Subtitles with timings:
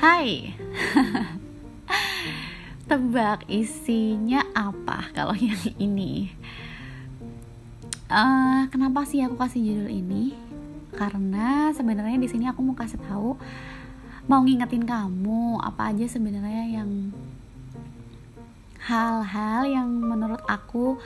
[0.00, 0.56] Hai.
[2.88, 6.32] Tebak isinya apa kalau yang ini?
[8.08, 10.32] Uh, Kenapa sih aku kasih judul ini?
[10.96, 13.36] Karena sebenarnya di sini aku mau kasih tahu
[14.24, 17.12] Mau ngingetin kamu Apa aja sebenarnya yang
[18.80, 20.96] Hal-hal yang menurut aku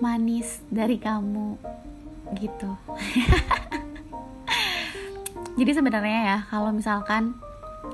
[0.00, 1.60] Manis dari kamu
[2.40, 2.70] Gitu.
[5.60, 7.51] Jadi sebenarnya ya Kalau misalkan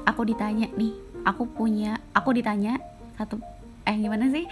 [0.09, 0.97] aku ditanya nih
[1.29, 2.81] aku punya aku ditanya
[3.21, 3.37] satu
[3.85, 4.49] eh gimana sih?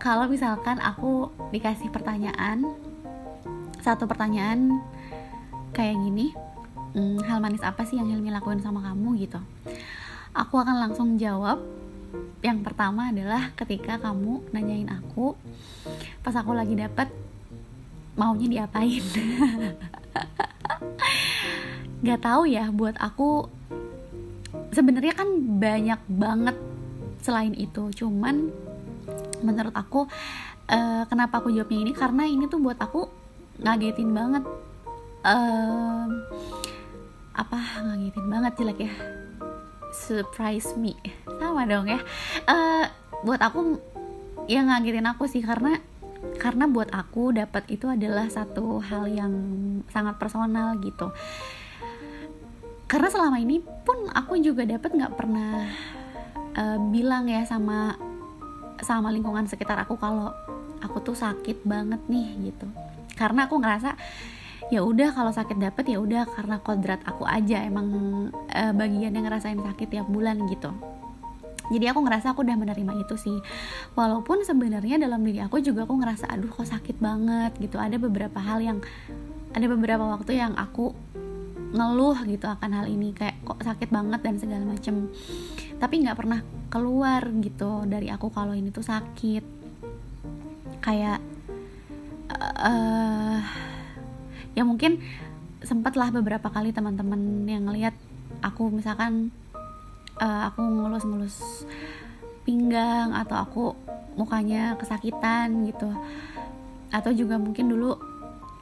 [0.00, 2.64] Kalau misalkan aku dikasih pertanyaan
[3.80, 4.80] satu pertanyaan
[5.72, 6.32] kayak gini
[6.96, 9.16] hmm, hal manis apa sih yang Hilmi lakuin sama kamu?
[9.20, 9.40] gitu.
[10.36, 11.60] Aku akan langsung jawab.
[12.44, 15.36] Yang pertama adalah ketika kamu nanyain aku
[16.20, 17.08] pas aku lagi dapet
[18.12, 19.02] maunya diapain?
[22.06, 23.48] Gak tahu ya buat aku
[24.72, 25.28] sebenarnya kan
[25.60, 26.56] banyak banget
[27.24, 27.90] selain itu.
[27.92, 28.52] Cuman
[29.40, 30.06] menurut aku
[30.70, 31.92] uh, kenapa aku jawabnya ini?
[31.96, 33.08] Karena ini tuh buat aku
[33.62, 34.44] ngagetin banget.
[35.26, 36.06] Uh,
[37.34, 37.58] apa?
[37.82, 38.92] Ngagetin banget jelek ya?
[39.92, 40.94] Surprise me.
[41.40, 42.00] Sama dong ya.
[42.44, 42.84] Uh,
[43.24, 43.80] buat aku
[44.46, 45.82] yang ngagetin aku sih karena
[46.38, 49.32] karena buat aku dapat itu adalah satu hal yang
[49.90, 51.10] sangat personal gitu
[52.86, 55.66] karena selama ini pun aku juga dapat nggak pernah
[56.54, 57.98] uh, bilang ya sama
[58.78, 60.30] sama lingkungan sekitar aku kalau
[60.78, 62.66] aku tuh sakit banget nih gitu.
[63.18, 63.96] Karena aku ngerasa
[64.70, 67.88] ya udah kalau sakit dapet ya udah karena kodrat aku aja emang
[68.30, 70.70] uh, bagian yang ngerasain sakit tiap bulan gitu.
[71.66, 73.38] Jadi aku ngerasa aku udah menerima itu sih.
[73.98, 77.82] Walaupun sebenarnya dalam diri aku juga aku ngerasa aduh kok sakit banget gitu.
[77.82, 78.78] Ada beberapa hal yang
[79.50, 80.94] ada beberapa waktu yang aku
[81.74, 85.10] ngeluh gitu akan hal ini kayak kok sakit banget dan segala macem.
[85.76, 89.44] Tapi nggak pernah keluar gitu dari aku kalau ini tuh sakit.
[90.82, 91.18] Kayak
[92.62, 93.42] uh,
[94.54, 95.02] ya mungkin
[95.62, 97.94] sempatlah beberapa kali teman-teman yang ngelihat
[98.44, 99.34] aku misalkan
[100.22, 101.66] uh, aku ngelus-ngelus
[102.46, 103.64] pinggang atau aku
[104.14, 105.90] mukanya kesakitan gitu.
[106.94, 108.15] Atau juga mungkin dulu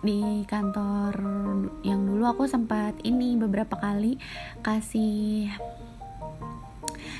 [0.04, 1.16] di kantor
[1.80, 4.20] yang dulu aku sempat ini beberapa kali
[4.60, 5.48] kasih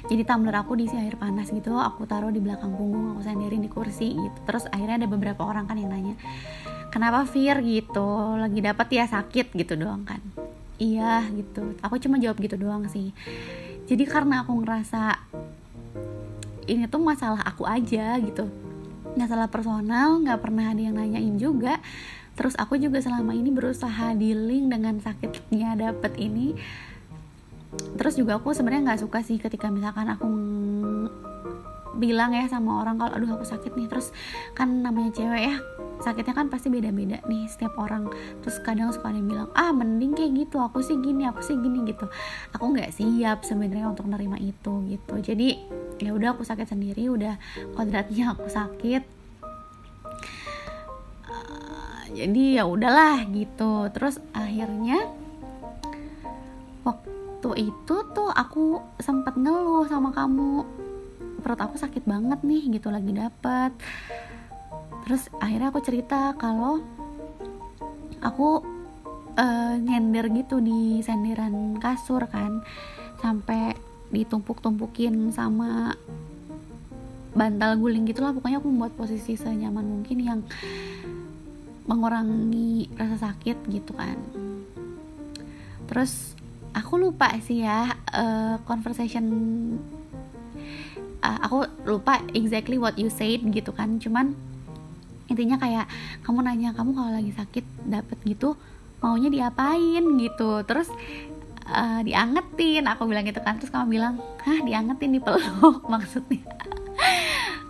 [0.04, 3.72] jadi tumbler aku diisi air panas gitu aku taruh di belakang punggung aku sandarin di
[3.72, 4.38] kursi gitu.
[4.44, 6.14] Terus akhirnya ada beberapa orang kan yang nanya
[6.92, 7.64] kenapa Fir?
[7.64, 8.36] gitu.
[8.36, 10.20] Lagi dapat ya sakit gitu doang kan.
[10.76, 11.72] Iya gitu.
[11.80, 13.16] Aku cuma jawab gitu doang sih.
[13.88, 15.16] Jadi karena aku ngerasa
[16.68, 18.44] ini tuh masalah aku aja gitu.
[19.16, 21.80] Masalah personal nggak pernah ada yang nanyain juga
[22.34, 26.54] terus aku juga selama ini berusaha dealing dengan sakitnya dapet ini.
[27.98, 30.26] Terus juga aku sebenarnya nggak suka sih ketika misalkan aku
[31.94, 33.86] bilang ya sama orang kalau aduh aku sakit nih.
[33.90, 34.10] Terus
[34.54, 35.56] kan namanya cewek ya
[36.02, 38.10] sakitnya kan pasti beda-beda nih setiap orang.
[38.42, 41.54] Terus kadang suka ada yang bilang ah mending kayak gitu aku sih gini aku sih
[41.58, 42.06] gini gitu.
[42.54, 45.14] Aku nggak siap sebenarnya untuk nerima itu gitu.
[45.22, 45.58] Jadi
[46.02, 47.38] ya udah aku sakit sendiri udah
[47.78, 49.23] kodratnya aku sakit
[52.12, 53.88] jadi ya udahlah gitu.
[53.94, 55.08] Terus akhirnya
[56.84, 60.64] waktu itu tuh aku sempat ngeluh sama kamu.
[61.40, 63.72] Perut aku sakit banget nih gitu lagi dapet.
[65.04, 66.80] Terus akhirnya aku cerita kalau
[68.24, 68.64] aku
[69.36, 72.64] uh, nyender gitu di senderan kasur kan.
[73.20, 73.76] Sampai
[74.12, 75.96] ditumpuk-tumpukin sama
[77.36, 78.32] bantal guling gitulah.
[78.32, 80.40] Pokoknya aku membuat posisi senyaman mungkin yang
[81.84, 84.16] mengurangi rasa sakit gitu kan.
[85.84, 86.32] Terus
[86.72, 89.24] aku lupa sih ya uh, conversation
[91.20, 94.00] uh, aku lupa exactly what you said gitu kan.
[94.00, 94.32] Cuman
[95.28, 95.88] intinya kayak
[96.24, 98.56] kamu nanya kamu kalau lagi sakit dapet gitu
[99.04, 100.04] maunya diapain?
[100.16, 100.64] gitu.
[100.64, 100.88] Terus
[101.68, 102.88] uh, diangetin.
[102.88, 103.60] Aku bilang gitu kan.
[103.60, 106.40] Terus kamu bilang hah diangetin dipeluk maksudnya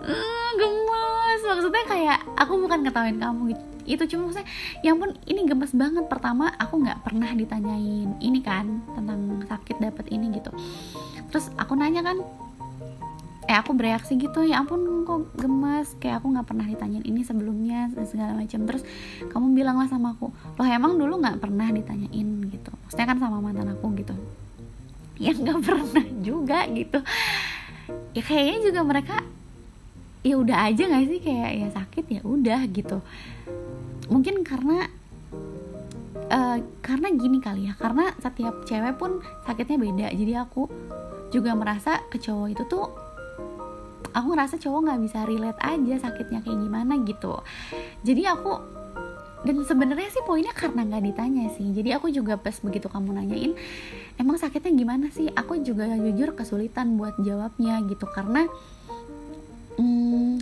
[0.07, 1.41] uh, gemes.
[1.43, 4.49] Maksudnya kayak aku bukan ketahuin kamu gitu itu cuma maksudnya
[4.81, 6.09] yang pun ini gemes banget.
[6.09, 10.51] Pertama aku nggak pernah ditanyain ini kan tentang sakit dapat ini gitu.
[11.29, 12.19] Terus aku nanya kan
[13.45, 15.93] eh aku bereaksi gitu ya ampun kok gemes?
[16.01, 18.61] Kayak aku nggak pernah ditanyain ini sebelumnya segala macam.
[18.65, 18.83] Terus
[19.29, 22.73] kamu bilang lah sama aku loh emang dulu nggak pernah ditanyain gitu?
[22.89, 24.17] Maksudnya kan sama mantan aku gitu.
[25.21, 26.99] Ya nggak pernah juga gitu.
[28.17, 29.17] Ya kayaknya juga mereka
[30.25, 31.21] ya udah aja nggak sih?
[31.21, 33.05] Kayak ya sakit ya udah gitu
[34.09, 34.89] mungkin karena
[36.29, 40.07] uh, karena gini kali ya karena setiap cewek pun sakitnya beda.
[40.13, 40.69] Jadi aku
[41.33, 42.87] juga merasa ke cowok itu tuh
[44.15, 47.35] aku ngerasa cowok nggak bisa relate aja sakitnya kayak gimana gitu.
[48.07, 48.53] Jadi aku
[49.45, 51.69] dan sebenarnya sih poinnya karena nggak ditanya sih.
[51.75, 53.53] Jadi aku juga pas begitu kamu nanyain
[54.17, 55.29] emang sakitnya gimana sih?
[55.35, 58.09] Aku juga jujur kesulitan buat jawabnya gitu.
[58.09, 58.49] Karena
[59.77, 60.41] hmm,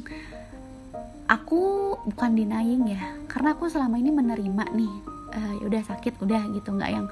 [1.32, 4.92] aku bukan denying ya karena aku selama ini menerima nih
[5.32, 6.68] uh, ya udah sakit udah gitu.
[6.76, 7.06] Nggak yang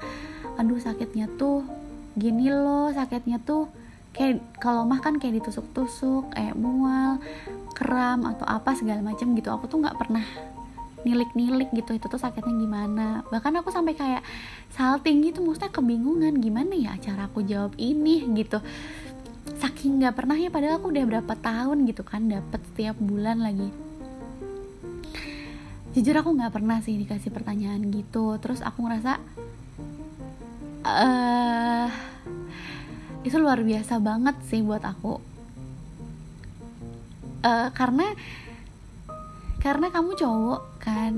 [0.61, 1.65] aduh sakitnya tuh
[2.13, 3.65] gini loh sakitnya tuh
[4.13, 7.17] kayak kalau mah kan kayak ditusuk-tusuk kayak mual
[7.73, 9.49] kram atau apa segala macam gitu.
[9.49, 10.25] Aku tuh nggak pernah
[11.01, 13.25] nilik-nilik gitu itu tuh sakitnya gimana?
[13.25, 14.21] Bahkan aku sampai kayak
[14.69, 18.21] salting gitu maksudnya kebingungan gimana ya cara aku jawab ini?
[18.37, 18.61] Gitu.
[19.57, 23.90] Saking nggak pernah ya padahal aku udah berapa tahun gitu kan dapat setiap bulan lagi
[25.91, 28.39] jujur aku nggak pernah sih dikasih pertanyaan gitu.
[28.39, 29.19] Terus aku ngerasa
[30.87, 31.87] uh,
[33.27, 35.19] itu luar biasa banget sih buat aku.
[37.41, 38.05] Uh, karena
[39.61, 41.13] karena kamu cowok kan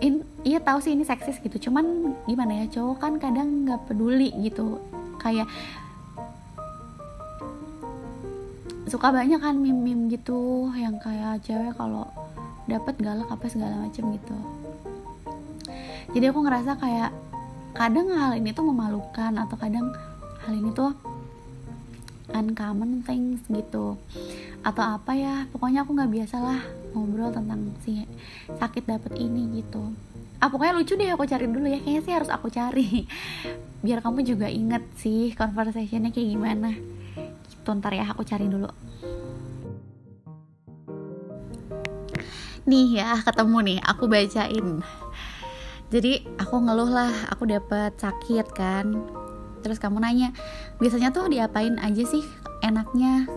[0.00, 1.68] In, iya tahu sih ini seksis gitu.
[1.68, 4.80] Cuman gimana ya cowok kan kadang nggak peduli gitu.
[5.20, 5.44] Kayak
[8.88, 12.08] suka banyak kan mim-mim gitu yang kayak cewek kalau
[12.70, 14.36] dapat galak apa segala macem gitu.
[16.10, 17.10] Jadi aku ngerasa kayak
[17.74, 19.94] kadang hal ini tuh memalukan atau kadang
[20.46, 20.94] hal ini tuh
[22.30, 23.98] uncommon things gitu.
[24.62, 26.60] Atau apa ya pokoknya aku nggak biasa lah
[26.94, 28.06] ngobrol tentang si
[28.58, 29.94] sakit dapet ini gitu.
[30.42, 33.06] Ah pokoknya lucu deh aku cari dulu ya kayaknya sih harus aku cari.
[33.84, 36.74] Biar kamu juga inget sih conversationnya kayak gimana.
[37.46, 38.66] Gitu ntar ya aku cari dulu
[42.66, 44.84] nih ya ketemu nih aku bacain.
[45.90, 48.94] Jadi aku ngeluh lah aku dapet sakit kan.
[49.60, 50.32] Terus kamu nanya
[50.78, 52.24] biasanya tuh diapain aja sih
[52.64, 53.28] enaknya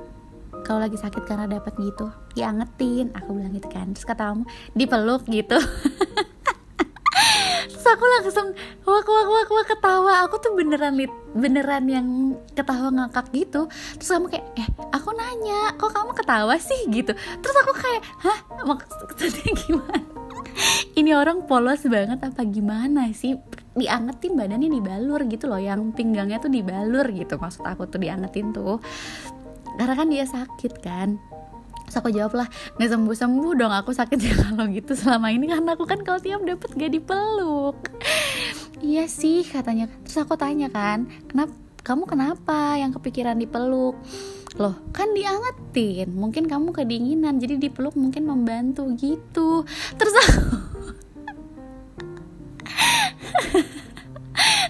[0.64, 2.08] kalau lagi sakit karena dapat gitu?
[2.38, 3.92] Diangetin aku bilang gitu kan.
[3.92, 4.44] Terus kata kamu
[4.78, 5.58] dipeluk gitu
[7.84, 8.48] terus aku langsung
[8.88, 10.24] wak wak wak wak ketawa.
[10.24, 12.08] Aku tuh beneran lit beneran yang
[12.56, 13.68] ketawa ngakak gitu.
[14.00, 16.88] Terus kamu kayak eh aku nanya kok kamu ketawa sih?
[16.88, 17.12] gitu.
[17.12, 18.40] Terus aku kayak hah?
[18.72, 20.00] Maksudnya gimana?
[20.96, 23.36] Ini orang polos banget apa gimana sih?
[23.76, 27.36] Diangetin badannya dibalur gitu loh yang pinggangnya tuh dibalur gitu.
[27.36, 28.80] Maksud aku tuh diangetin tuh.
[29.76, 31.20] Karena kan dia sakit kan
[31.94, 32.50] Terus aku jawab lah
[32.82, 34.34] nggak sembuh sembuh dong aku sakit ya.
[34.50, 37.78] Kalau gitu selama ini karena aku kan kalau tiap dapet gak dipeluk.
[38.82, 39.86] Iya sih katanya.
[40.02, 41.54] Terus aku tanya kan kenapa
[41.86, 43.94] kamu kenapa yang kepikiran dipeluk?
[44.58, 49.62] Loh kan diangetin mungkin kamu kedinginan jadi dipeluk mungkin membantu gitu.
[49.94, 50.42] Terus aku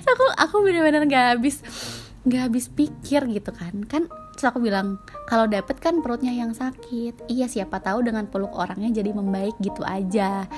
[0.12, 1.64] aku aku benar-benar nggak habis
[2.28, 3.80] nggak habis pikir gitu kan.
[3.88, 4.98] Kan terus aku bilang
[5.30, 7.30] kalau dapet kan perutnya yang sakit.
[7.30, 10.50] Iya siapa tahu dengan peluk orangnya jadi membaik gitu aja.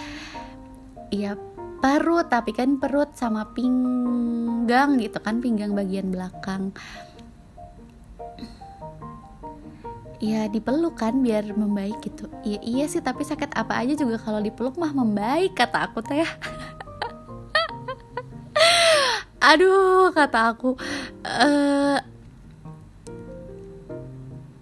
[1.11, 1.35] Iya
[1.83, 6.71] perut tapi kan perut sama pinggang gitu kan pinggang bagian belakang.
[10.23, 12.31] Ya dipeluk kan biar membaik gitu.
[12.47, 16.23] Iya iya sih tapi sakit apa aja juga kalau dipeluk mah membaik kata aku teh.
[19.45, 20.73] Aduh kata aku
[21.21, 21.99] eh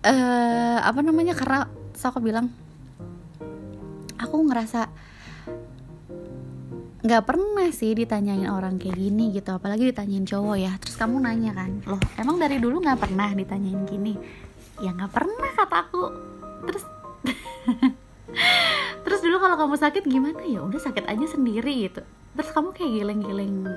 [0.03, 1.33] uh, apa namanya?
[1.35, 1.67] Karena
[2.03, 2.51] aku bilang
[4.19, 4.91] aku ngerasa
[7.03, 10.71] nggak pernah sih ditanyain orang kayak gini gitu apalagi ditanyain cowok ya.
[10.79, 14.15] Terus kamu nanya kan loh emang dari dulu nggak pernah ditanyain gini?
[14.79, 16.03] Ya nggak pernah kata aku.
[16.67, 16.83] Terus
[19.03, 20.43] terus dulu kalau kamu sakit gimana?
[20.47, 22.03] Ya udah sakit aja sendiri gitu.
[22.35, 23.67] Terus kamu kayak geleng-geleng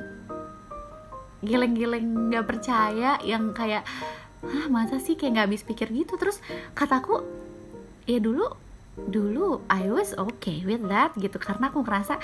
[1.45, 3.85] geleng-geleng nggak percaya yang kayak
[4.45, 6.19] ah masa sih kayak nggak habis pikir gitu?
[6.21, 6.43] Terus
[6.77, 7.25] kataku
[8.05, 8.67] ya dulu
[8.97, 11.37] dulu I was okay with that gitu.
[11.37, 12.17] Karena aku ngerasa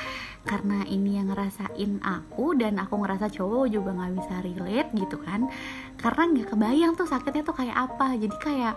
[0.49, 5.53] karena ini yang ngerasain aku dan aku ngerasa cowok juga nggak bisa relate gitu kan.
[6.01, 8.17] Karena nggak kebayang tuh sakitnya tuh kayak apa.
[8.17, 8.75] Jadi kayak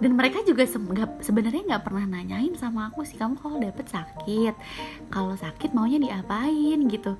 [0.00, 0.80] dan mereka juga se
[1.20, 4.54] sebenarnya nggak pernah nanyain sama aku sih kamu kalau dapet sakit
[5.08, 6.84] kalau sakit maunya diapain?
[6.88, 7.16] Gitu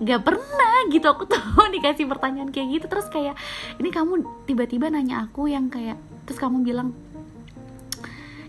[0.00, 1.40] nggak pernah gitu aku tuh
[1.76, 3.36] dikasih pertanyaan kayak gitu terus kayak
[3.76, 6.96] ini kamu tiba-tiba nanya aku yang kayak terus kamu bilang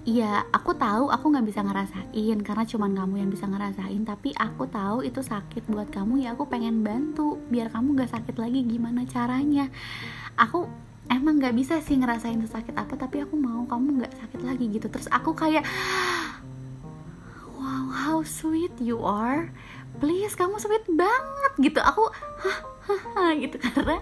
[0.01, 4.01] Iya, aku tahu aku nggak bisa ngerasain karena cuman kamu yang bisa ngerasain.
[4.01, 6.33] Tapi aku tahu itu sakit buat kamu ya.
[6.33, 8.65] Aku pengen bantu biar kamu gak sakit lagi.
[8.65, 9.69] Gimana caranya?
[10.41, 10.65] Aku
[11.05, 12.97] emang nggak bisa sih ngerasain itu sakit apa.
[12.97, 14.89] Tapi aku mau kamu nggak sakit lagi gitu.
[14.89, 15.61] Terus aku kayak,
[17.61, 19.53] wow, how sweet you are
[19.99, 21.79] please kamu sweet banget gitu.
[21.81, 22.07] Aku
[23.15, 23.55] hah gitu.
[23.65, 23.97] Karena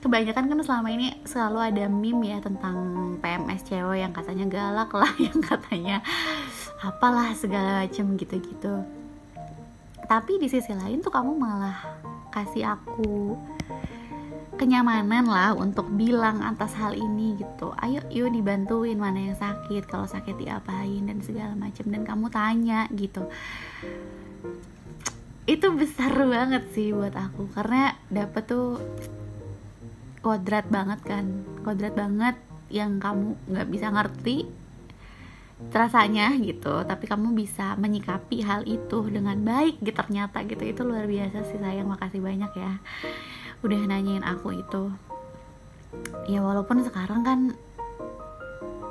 [0.00, 2.76] kebanyakan kan selama ini selalu ada meme ya tentang
[3.18, 6.00] PMS cewek yang katanya galak lah yang katanya
[6.82, 8.86] apalah segala macem gitu-gitu.
[10.08, 11.76] Tapi di sisi lain tuh kamu malah
[12.32, 13.36] kasih aku
[14.58, 17.70] kenyamanan lah untuk bilang atas hal ini gitu.
[17.78, 22.90] Ayo yuk dibantuin mana yang sakit kalau sakit diapain dan segala macam dan kamu tanya
[22.90, 23.28] gitu
[25.48, 28.76] itu besar banget sih buat aku karena dapet tuh
[30.20, 31.24] kodrat banget kan.
[31.64, 32.36] Kodrat banget
[32.68, 34.44] yang kamu nggak bisa ngerti
[35.72, 36.84] rasanya gitu.
[36.84, 40.60] Tapi kamu bisa menyikapi hal itu dengan baik gitu ternyata gitu.
[40.68, 41.88] Itu luar biasa sih sayang.
[41.88, 42.76] Makasih banyak ya
[43.64, 44.92] udah nanyain aku itu.
[46.28, 47.40] Ya walaupun sekarang kan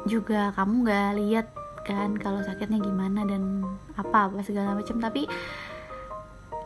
[0.09, 1.47] juga kamu nggak lihat
[1.85, 3.61] kan kalau sakitnya gimana dan
[3.93, 4.97] apa apa segala macam.
[4.97, 5.29] Tapi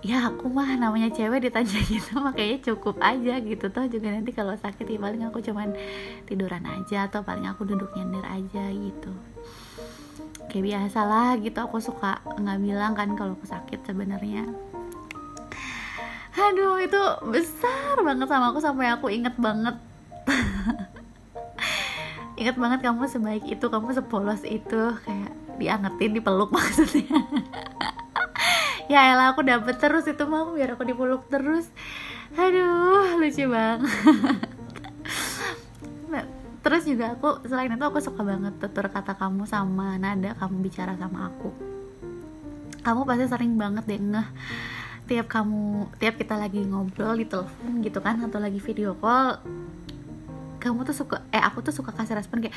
[0.02, 3.66] ya aku mah namanya cewek ditanya gitu makanya cukup aja gitu.
[3.70, 5.78] Toh juga nanti kalau sakit ya paling aku cuman
[6.26, 9.14] tiduran aja atau paling aku duduk nyender aja gitu.
[10.50, 14.50] Kayak biasa lah gitu aku suka nggak bilang kan kalau aku sakit sebenarnya.
[16.32, 19.78] Aduh itu besar banget sama aku sampai aku inget banget.
[22.42, 24.98] Inget banget kamu sebaik itu kamu sepolos itu.
[25.06, 25.30] Kayak
[25.62, 27.22] diangetin dipeluk maksudnya
[28.88, 31.68] ya elah aku dapet terus itu mau biar aku dipeluk terus.
[32.38, 33.84] Aduh lucu banget
[36.12, 36.24] nah,
[36.64, 40.96] terus juga aku selain itu aku suka banget tutur kata kamu sama nada kamu bicara
[40.96, 41.52] sama aku.
[42.82, 44.28] Kamu pasti sering banget deh ngeh
[45.12, 49.44] tiap kamu tiap kita lagi ngobrol di telepon gitu kan atau lagi video call
[50.62, 52.56] kamu tuh suka eh aku tuh suka kasih respon kayak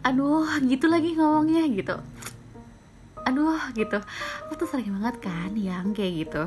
[0.00, 2.00] aduh gitu lagi ngomongnya gitu
[3.30, 3.98] aduh gitu.
[4.46, 6.42] Aku tuh sering banget kan yang kayak gitu.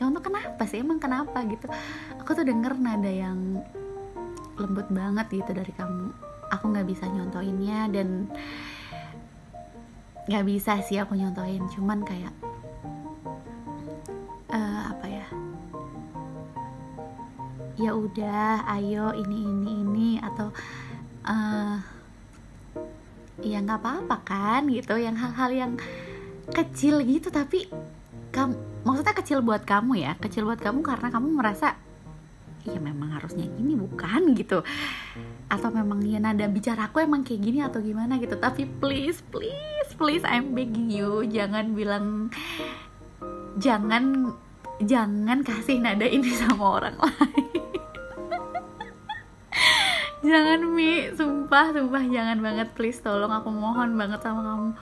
[0.00, 0.80] Kamu tuh kenapa sih?
[0.80, 1.68] Emang kenapa gitu?
[2.24, 3.60] Aku tuh denger nada yang
[4.56, 6.10] lembut banget gitu dari kamu.
[6.48, 8.32] Aku nggak bisa nyontoinnya dan
[10.24, 11.62] nggak bisa sih aku nyontoin.
[11.68, 12.32] Cuman kayak
[14.48, 15.26] uh, apa ya?
[17.76, 20.48] Ya udah ayo ini ini ini atau
[21.28, 21.76] uh,
[23.44, 24.96] ya nggak apa-apa kan gitu.
[24.96, 25.72] Yang hal-hal yang
[26.52, 27.70] kecil gitu tapi
[28.34, 30.12] kamu maksudnya kecil buat kamu ya.
[30.18, 31.78] Kecil buat kamu karena kamu merasa
[32.66, 33.78] ya memang harusnya gini.
[33.78, 34.60] Bukan gitu.
[35.46, 38.18] Atau memang ya nada bicara aku emang kayak gini atau gimana?
[38.18, 38.34] Gitu.
[38.34, 41.22] Tapi please please please I'm begging you.
[41.30, 42.34] Jangan bilang
[43.62, 44.34] jangan
[44.82, 47.46] jangan kasih nada ini sama orang lain.
[50.24, 51.12] Jangan mi.
[51.12, 52.00] Sumpah sumpah.
[52.08, 52.72] Jangan banget.
[52.72, 53.28] Please tolong.
[53.28, 54.72] Aku mohon banget sama kamu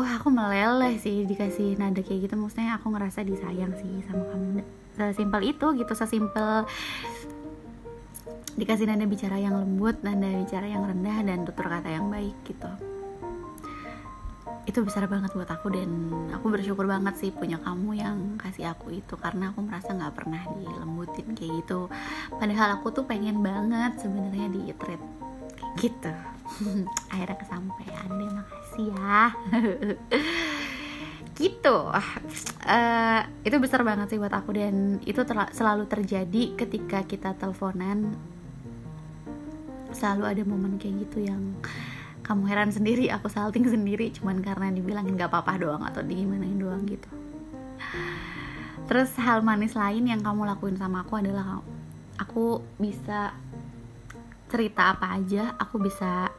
[0.00, 2.34] wah aku meleleh sih dikasih nada kayak gitu.
[2.40, 4.64] Maksudnya aku ngerasa disayang sih sama kamu.
[4.96, 6.64] Sesimpel itu gitu sesimpel
[8.56, 12.72] dikasih nada bicara yang lembut nada bicara yang rendah dan tutur kata yang baik gitu.
[14.64, 15.90] Itu besar banget buat aku dan
[16.32, 19.20] aku bersyukur banget sih punya kamu yang kasih aku itu.
[19.20, 21.92] Karena aku merasa nggak pernah dilembutin kayak gitu.
[22.32, 25.02] Padahal aku tuh pengen banget sebenarnya di treat
[25.76, 26.39] gitu
[27.12, 29.20] akhirnya kesampaian deh makasih ya.
[31.40, 31.76] Gitu.
[32.68, 35.24] Uh, itu besar banget sih buat aku dan itu
[35.56, 38.12] selalu terjadi ketika kita teleponan.
[39.96, 41.56] Selalu ada momen kayak gitu yang
[42.30, 46.84] kamu heran sendiri aku salting sendiri cuman karena dibilangin gak apa-apa doang atau digimanain doang
[46.86, 47.08] gitu.
[48.86, 51.64] Terus hal manis lain yang kamu lakuin sama aku adalah
[52.20, 53.32] aku bisa
[54.50, 56.30] cerita apa aja aku bisa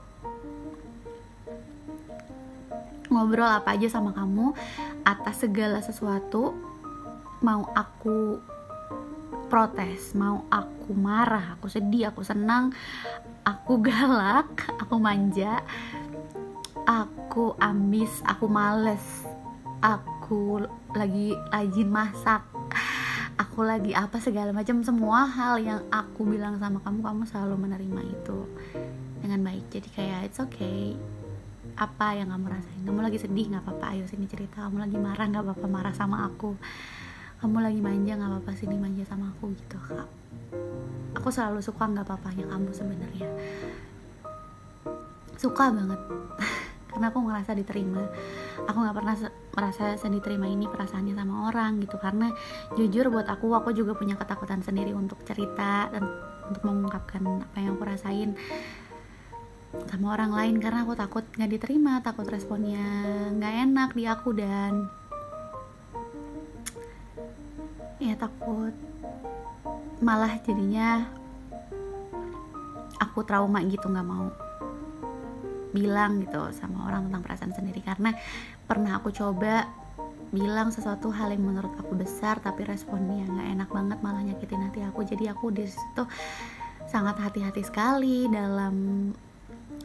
[3.11, 4.55] ngobrol apa aja sama kamu
[5.03, 6.55] atas segala sesuatu
[7.43, 8.39] mau aku
[9.51, 12.71] protes mau aku marah aku sedih aku senang
[13.43, 14.47] aku galak
[14.79, 15.59] aku manja
[16.87, 19.03] aku ambis aku males
[19.83, 20.63] aku
[20.95, 22.47] lagi rajin masak
[23.35, 28.01] aku lagi apa segala macam semua hal yang aku bilang sama kamu kamu selalu menerima
[28.07, 28.39] itu
[29.21, 29.65] dengan baik.
[29.69, 30.95] Jadi kayak it's okay
[31.77, 32.81] apa yang kamu rasain?
[32.83, 33.85] Kamu lagi sedih nggak apa-apa.
[33.95, 34.65] Ayo sini cerita.
[34.67, 35.65] Kamu lagi marah nggak apa-apa.
[35.67, 36.55] Marah sama aku.
[37.41, 38.51] Kamu lagi manja nggak apa-apa.
[38.57, 40.09] Sini manja sama aku gitu kak.
[41.19, 43.27] Aku selalu suka nggak apa-apanya kamu sebenarnya.
[45.39, 46.01] Suka banget.
[46.91, 48.03] Karena aku ngerasa diterima.
[48.67, 49.15] Aku nggak pernah
[49.51, 51.95] merasa sedih terima ini perasaannya sama orang gitu.
[51.97, 52.29] Karena
[52.75, 56.03] jujur buat aku aku juga punya ketakutan sendiri untuk cerita dan
[56.51, 58.35] untuk mengungkapkan apa yang aku rasain
[59.87, 62.83] sama orang lain karena aku takut nggak diterima takut responnya
[63.31, 64.91] nggak enak di aku dan
[68.03, 68.75] ya takut
[70.03, 71.07] malah jadinya
[72.99, 74.31] aku trauma gitu nggak mau
[75.71, 77.79] bilang gitu sama orang tentang perasaan sendiri.
[77.81, 78.11] Karena
[78.67, 79.67] pernah aku coba
[80.31, 84.83] bilang sesuatu hal yang menurut aku besar tapi responnya nggak enak banget malah nyakitin hati
[84.83, 85.03] aku.
[85.07, 86.03] Jadi aku di situ
[86.87, 89.07] sangat hati-hati sekali dalam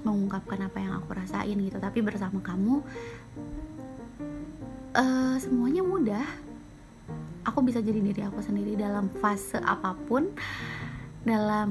[0.07, 1.83] mengungkapkan apa yang aku rasain gitu.
[1.83, 2.87] Tapi bersama kamu
[4.95, 6.27] uh, semuanya mudah.
[7.47, 10.31] Aku bisa jadi diri aku sendiri dalam fase apa pun
[11.27, 11.71] dalam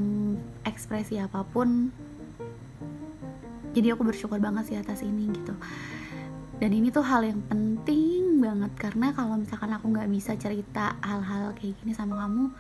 [0.68, 1.92] ekspresi apa pun.
[3.76, 5.56] Jadi aku bersyukur banget sih atas ini gitu.
[6.56, 11.52] Dan ini tuh hal yang penting banget karena kalau misalkan aku nggak bisa cerita hal-hal
[11.60, 12.56] kayak gini sama kamu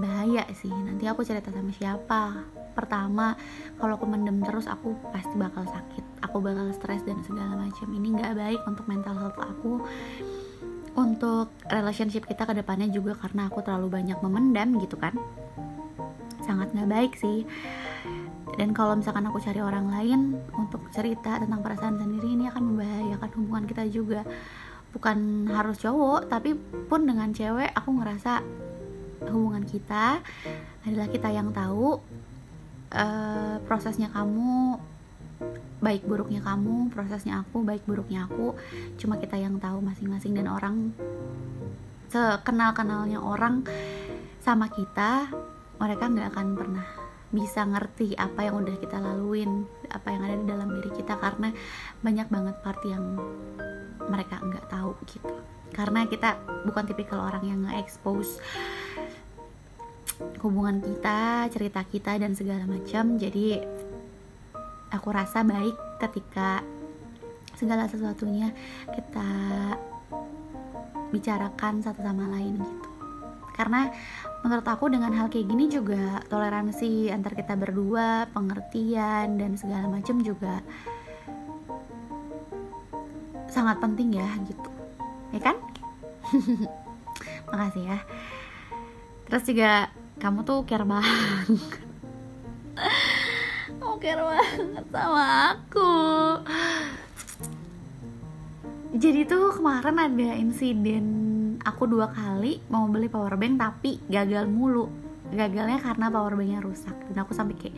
[0.00, 0.72] bahaya sih.
[0.72, 2.48] Nanti aku cerita sama siapa
[2.78, 3.34] pertama
[3.82, 6.22] kalau aku mendem terus aku pasti bakal sakit.
[6.22, 7.90] Aku bakal stres dan segala macam.
[7.90, 9.82] Ini nggak baik untuk mental health aku.
[10.94, 15.18] Untuk relationship kita ke depannya juga karena aku terlalu banyak memendam gitu kan.
[16.46, 17.42] Sangat nggak baik sih.
[18.58, 23.30] Dan kalau misalkan aku cari orang lain untuk cerita tentang perasaan sendiri ini akan membahayakan
[23.38, 24.22] hubungan kita juga.
[24.90, 26.58] Bukan harus cowok tapi
[26.90, 28.42] pun dengan cewek aku ngerasa
[29.26, 30.22] hubungan kita
[30.86, 31.98] adalah kita yang tahu
[32.92, 34.78] uh, prosesnya kamu
[35.78, 38.58] baik buruknya kamu prosesnya aku baik buruknya aku.
[38.98, 40.92] Cuma kita yang tahu masing-masing dan orang
[42.08, 43.62] sekenal kenalnya orang
[44.40, 45.28] sama kita
[45.76, 46.86] mereka nggak akan pernah
[47.28, 51.52] bisa ngerti apa yang udah kita laluin apa yang ada di dalam diri kita karena
[52.00, 53.04] banyak banget part yang
[54.08, 55.36] mereka nggak tahu gitu.
[55.68, 58.40] Karena kita bukan tipikal orang yang nge-expose
[60.42, 63.18] hubungan kita cerita kita dan segala macam.
[63.18, 63.58] Jadi
[64.90, 66.62] aku rasa baik ketika
[67.58, 68.54] segala sesuatunya
[68.94, 69.30] kita
[71.10, 72.90] bicarakan satu sama lain gitu.
[73.58, 73.90] Karena
[74.46, 80.22] menurut aku dengan hal kayak gini juga toleransi antar kita berdua pengertian dan segala macam
[80.22, 80.62] juga
[83.50, 84.70] sangat penting ya gitu.
[85.34, 85.56] Ya kan?
[87.50, 87.98] Makasih ya.
[89.26, 91.46] Terus juga kamu tuh care banget.
[93.78, 95.94] Kamu care banget sama aku.
[98.98, 101.06] Jadi tuh kemarin ada insiden
[101.62, 104.90] aku dua kali mau beli power bank tapi gagal mulu.
[105.30, 106.96] Gagalnya karena power banknya rusak.
[107.06, 107.76] Dan aku sampai kayak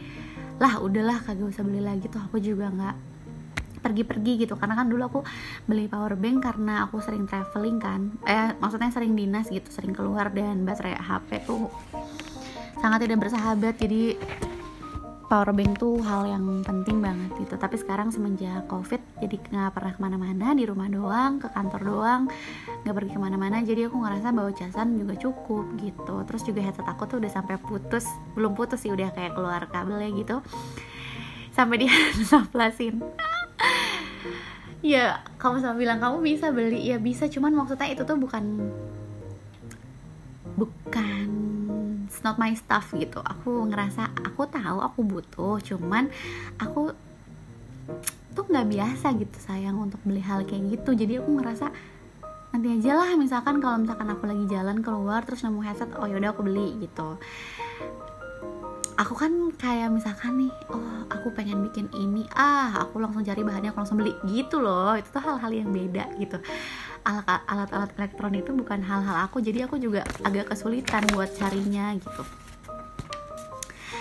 [0.61, 2.96] lah udahlah kagak usah beli lagi tuh aku juga nggak
[3.85, 4.55] pergi-pergi gitu.
[4.57, 5.20] Karena kan dulu aku
[5.68, 8.16] beli power bank karena aku sering traveling kan.
[8.24, 11.68] Eh maksudnya sering dinas gitu sering keluar dan baterai HP tuh
[12.80, 13.76] sangat tidak bersahabat.
[13.76, 14.16] Jadi
[15.30, 17.54] power bank tuh hal yang penting banget gitu.
[17.54, 20.46] Tapi sekarang semenjak covid jadi nggak pernah ke mana-mana.
[20.56, 22.22] Di rumah doang ke kantor doang
[22.82, 23.62] nggak pergi ke mana-mana.
[23.62, 26.14] Jadi aku ngerasa bawa casan juga cukup gitu.
[26.26, 28.08] Terus juga headset aku tuh udah sampai putus.
[28.34, 30.42] Belum putus sih udah kayak keluar kabelnya gitu.
[31.54, 31.94] Sampai dia
[32.30, 32.98] saplasin
[34.80, 36.88] ya kamu sama bilang kamu bisa beli.
[36.88, 37.28] Ya bisa.
[37.28, 38.72] Cuman maksudnya itu tuh bukan
[40.58, 41.26] bukan.
[42.10, 43.22] It's not my stuff gitu.
[43.22, 46.10] Aku ngerasa aku tahu aku butuh cuman
[46.58, 46.90] aku
[48.34, 50.90] tuh nggak biasa gitu sayang untuk beli hal kayak gitu.
[50.94, 51.70] Jadi aku ngerasa
[52.50, 56.34] nanti aja lah misalkan kalau misalkan aku lagi jalan keluar terus nemu headset oh yaudah
[56.34, 57.14] aku beli gitu.
[58.98, 63.70] Aku kan kayak misalkan nih oh aku pengen bikin ini ah aku langsung cari bahannya
[63.70, 64.98] aku langsung beli gitu loh.
[64.98, 66.42] Itu tuh hal-hal yang beda gitu
[67.04, 72.22] alat-alat elektron itu bukan hal-hal aku jadi aku juga agak kesulitan buat carinya gitu.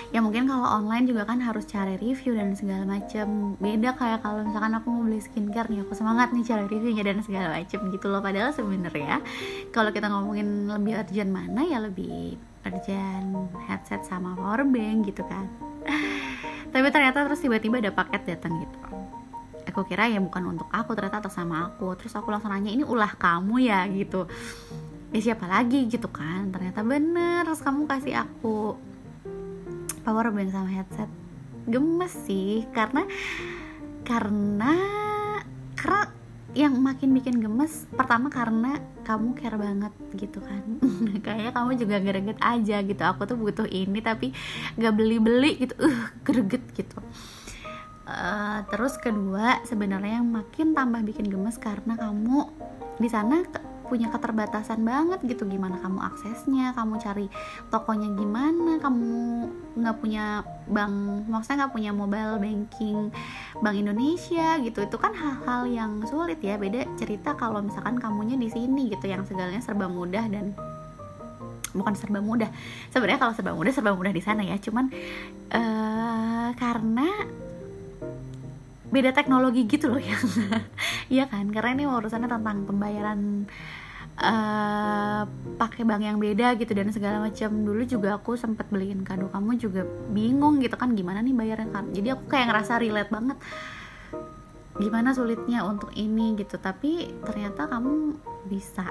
[0.09, 4.41] Ya mungkin kalau online juga kan harus cari review dan segala macam beda kayak kalau
[4.41, 8.09] misalkan aku mau beli skincare nih aku semangat nih cari reviewnya dan segala macam gitu
[8.09, 8.17] loh.
[8.17, 9.21] Padahal sebenarnya
[9.69, 15.45] kalau kita ngomongin lebih urgent mana ya lebih urgent headset sama power bank gitu kan.
[16.73, 18.88] Tapi ternyata terus tiba-tiba ada paket datang gitu
[19.69, 21.95] aku kira ya bukan untuk aku ternyata atas sama aku.
[21.97, 23.86] Terus aku langsung nanya ini ulah kamu ya?
[23.88, 24.25] Gitu.
[25.13, 25.86] Ya siapa lagi?
[25.88, 26.49] Gitu kan.
[26.49, 28.75] Ternyata bener terus kamu kasih aku
[30.03, 31.10] power bank sama headset.
[31.69, 33.05] Gemes sih karena
[34.01, 34.73] karena
[35.77, 36.10] karena
[36.58, 40.65] yang makin bikin gemes pertama karena kamu care banget gitu kan.
[41.25, 43.03] Kayaknya kamu juga greget aja gitu.
[43.05, 44.34] Aku tuh butuh ini tapi
[44.77, 45.77] gak beli beli gitu.
[45.77, 46.97] Uh greget gitu
[48.09, 52.49] uh, terus kedua sebenarnya yang makin tambah bikin gemes karena kamu
[52.97, 53.45] di sana
[53.89, 55.49] punya keterbatasan banget gitu.
[55.49, 57.25] Gimana kamu aksesnya kamu cari
[57.73, 59.49] tokonya gimana kamu
[59.81, 63.09] nggak punya bank maksudnya nggak punya mobile banking
[63.65, 64.85] bank Indonesia gitu.
[64.85, 66.61] Itu kan hal-hal yang sulit ya.
[66.61, 70.53] Beda cerita kalau misalkan kamunya di sini gitu yang segalanya serba mudah dan
[71.73, 72.53] bukan serba mudah.
[72.93, 74.61] Sebenarnya kalau serba mudah serba mudah di sana ya.
[74.61, 74.93] Cuman
[75.49, 77.09] uh, karena
[78.89, 80.17] beda teknologi gitu loh ya
[81.13, 81.49] iya kan?
[81.54, 83.45] Karena ini urusannya tentang pembayaran
[84.17, 85.23] uh,
[85.58, 87.49] pakai bank yang beda gitu dan segala macam.
[87.65, 91.86] Dulu juga aku sempat beliin kado kamu juga bingung gitu kan gimana nih bayarnya kan?
[91.93, 93.38] Jadi aku kayak ngerasa relate banget.
[94.80, 98.15] Gimana sulitnya untuk ini gitu tapi ternyata kamu
[98.47, 98.88] bisa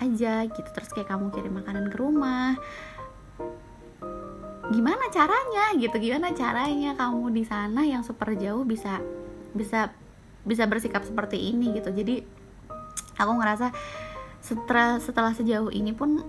[0.00, 0.68] aja gitu.
[0.72, 2.56] Terus kayak kamu kirim makanan ke rumah
[4.72, 9.02] gimana caranya gitu gimana caranya kamu di sana yang super jauh bisa
[9.52, 9.92] bisa
[10.44, 11.90] bisa bersikap seperti ini gitu.
[11.90, 12.20] Jadi
[13.16, 13.72] aku ngerasa
[14.44, 16.20] setelah setelah sejauh ini pun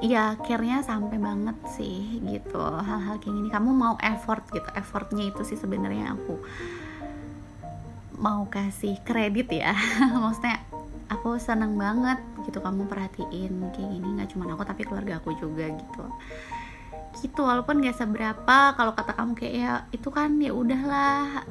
[0.00, 2.60] ya akhirnya sampai banget sih gitu.
[2.60, 3.48] Hal-hal kayak gini.
[3.52, 4.66] Kamu mau effort gitu.
[4.72, 6.40] Effortnya itu sih sebenarnya aku
[8.16, 9.76] mau kasih kredit ya.
[10.24, 10.64] Maksudnya
[11.12, 14.08] aku senang banget gitu kamu perhatiin kayak gini.
[14.16, 16.08] Nggak cuma aku tapi keluarga aku juga gitu
[17.20, 21.44] gitu walaupun gak seberapa kalau kata kamu kayak ya itu kan ya udahlah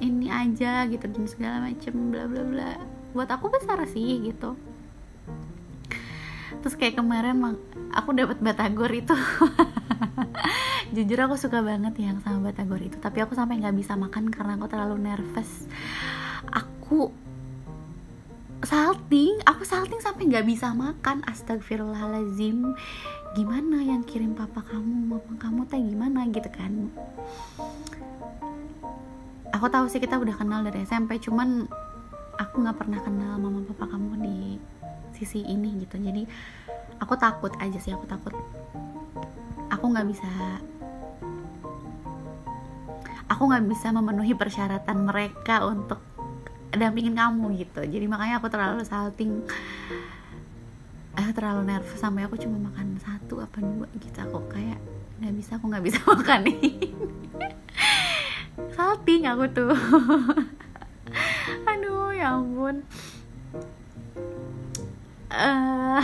[0.00, 2.70] ini aja gitu dan segala macem bla bla bla.
[3.16, 4.56] Buat aku besar sih gitu.
[6.60, 7.56] Terus kayak kemarin
[7.96, 9.16] aku dapat batagor itu.
[10.94, 14.60] Jujur aku suka banget yang sama batagor itu tapi aku sampai nggak bisa makan karena
[14.60, 15.64] aku terlalu nervous.
[16.52, 17.10] Aku
[18.64, 22.72] salting aku salting sampai nggak bisa makan astagfirullahalazim
[23.36, 26.24] gimana yang kirim papa kamu mama kamu teh gimana?
[26.32, 26.88] Gitu kan.
[29.52, 31.68] Aku tahu sih kita udah kenal dari SMP cuman
[32.40, 34.36] aku nggak pernah kenal mama papa kamu di
[35.12, 36.00] sisi ini gitu.
[36.00, 36.24] Jadi
[36.96, 38.32] aku takut aja sih aku takut.
[39.68, 40.32] Aku nggak bisa
[43.28, 46.00] aku nggak bisa memenuhi persyaratan mereka untuk
[46.72, 47.84] dampingin kamu gitu.
[47.84, 49.44] Jadi makanya aku terlalu salting
[51.16, 54.18] eh terlalu nervous sampai aku cuma makan satu apa dua gitu.
[54.28, 54.76] Aku kayak
[55.16, 56.72] nggak bisa aku nggak bisa makan ini.
[58.76, 59.72] Salting aku tuh.
[61.72, 62.84] Aduh ya ampun.
[65.32, 66.00] Uh,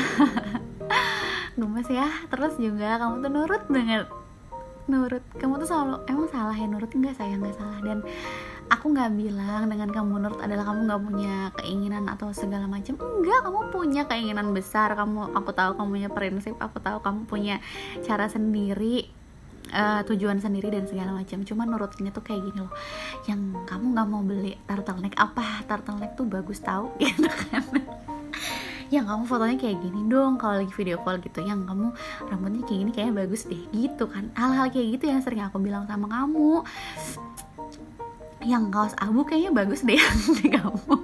[1.61, 2.09] gemes ya.
[2.33, 4.09] Terus juga kamu tuh nurut banget.
[4.89, 5.25] Nurut.
[5.37, 6.89] Kamu tuh selalu emang salah ya nurut?
[6.97, 7.79] Enggak saya nggak salah.
[7.85, 8.01] Dan
[8.83, 12.99] aku nggak bilang dengan kamu nurut adalah kamu nggak punya keinginan atau segala macam.
[12.99, 14.99] Enggak kamu punya keinginan besar.
[14.99, 17.63] Kamu aku tahu kamu punya prinsip aku tahu kamu punya
[18.03, 19.07] cara sendiri
[19.71, 21.47] uh, tujuan sendiri dan segala macam.
[21.47, 22.75] Cuma nurutnya tuh kayak gini loh.
[23.31, 25.63] Yang kamu nggak mau beli turtleneck apa?
[25.71, 27.63] Turtleneck tuh bagus tahu gitu kan?
[28.91, 31.39] Yang kamu fotonya kayak gini dong kalau lagi video call gitu.
[31.39, 31.87] Yang kamu
[32.35, 34.35] rambutnya kayak gini kayaknya bagus deh gitu kan?
[34.35, 36.67] Hal-hal kayak gitu yang sering aku bilang sama kamu
[38.43, 39.99] yang kaos abu kayaknya bagus deh
[40.43, 40.95] di kamu.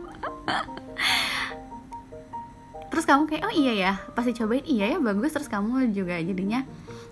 [2.88, 5.30] Terus kamu kayak oh iya ya pasti cobain iya ya bagus.
[5.30, 6.66] Terus kamu juga jadinya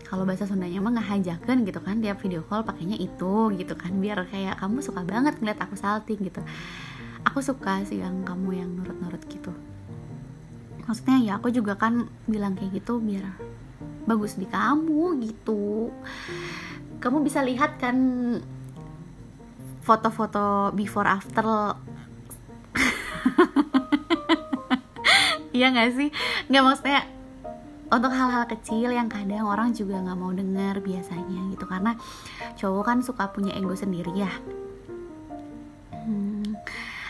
[0.07, 4.27] kalau bahasa Sundanya mah ngehajakan gitu kan tiap video call pakainya itu gitu kan biar
[4.31, 6.43] kayak kamu suka banget ngeliat aku salting gitu.
[7.27, 9.51] Aku suka sih yang kamu yang nurut-nurut gitu.
[10.87, 13.35] Maksudnya ya aku juga kan bilang kayak gitu biar
[14.07, 15.91] bagus di kamu gitu.
[17.03, 17.99] Kamu bisa lihat kan
[19.87, 21.79] foto-foto before after.
[25.57, 26.13] Iya gak sih?
[26.53, 27.01] Nggak maksudnya
[27.89, 31.65] untuk hal-hal kecil yang kadang orang juga nggak mau dengar biasanya gitu.
[31.65, 31.97] Karena
[32.61, 34.29] cowok kan suka punya ego sendiri ya.
[35.97, 36.45] Hmm,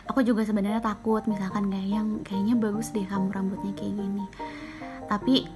[0.07, 4.25] aku juga sebenarnya takut misalkan kayak yang kayaknya bagus deh kamu rambutnya kayak gini.
[5.11, 5.51] Tapi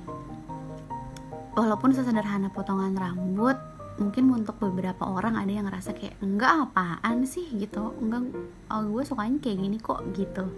[1.54, 3.54] walaupun sesederhana potongan rambut
[4.00, 7.44] mungkin untuk beberapa orang ada yang ngerasa kayak enggak apaan sih?
[7.52, 7.92] gitu.
[8.00, 8.32] Enggak
[8.72, 10.56] oh, gue sukanya kayak gini kok gitu.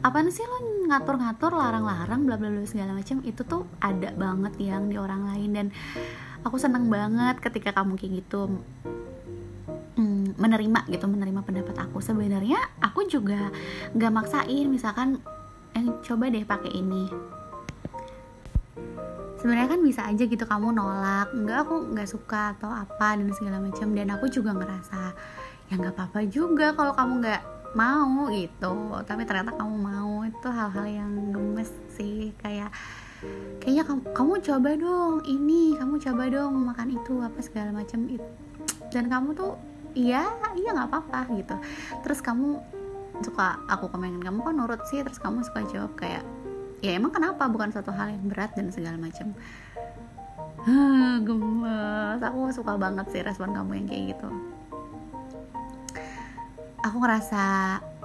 [0.00, 3.18] Apaan sih lo ngatur-ngatur larang-larang bla bla bla segala macam?
[3.26, 5.50] Itu tuh ada banget yang di orang lain.
[5.50, 5.66] Dan
[6.46, 8.62] aku seneng banget ketika kamu kayak gitu
[9.98, 11.98] hmm, menerima gitu menerima pendapat aku.
[11.98, 13.50] Sebenarnya aku juga
[13.92, 15.18] nggak maksain misalkan
[15.74, 17.33] eh, coba deh pakai ini
[19.44, 23.60] sebenarnya kan bisa aja gitu kamu nolak enggak aku nggak suka atau apa dan segala
[23.60, 23.92] macam.
[23.92, 25.12] Dan aku juga ngerasa
[25.68, 27.42] ya nggak apa-apa juga kalau kamu nggak
[27.76, 29.04] mau gitu.
[29.04, 32.32] Tapi ternyata kamu mau itu hal-hal yang gemes sih.
[32.40, 32.72] Kayak
[33.60, 38.08] kayaknya kamu, kamu coba dong ini kamu coba dong makan itu apa segala macam.
[38.08, 38.24] Itu
[38.96, 39.60] dan kamu tuh
[39.92, 40.24] iya
[40.56, 41.56] iya nggak apa-apa gitu.
[42.00, 42.64] Terus kamu
[43.20, 46.24] suka aku komenin kamu kan nurut sih terus kamu suka jawab kayak
[46.84, 47.48] ya emang kenapa?
[47.48, 49.32] Bukan satu hal yang berat dan segala macam.
[51.24, 52.20] Gemes.
[52.20, 54.28] Aku suka banget sih respon kamu yang kayak gitu.
[56.84, 57.42] Aku ngerasa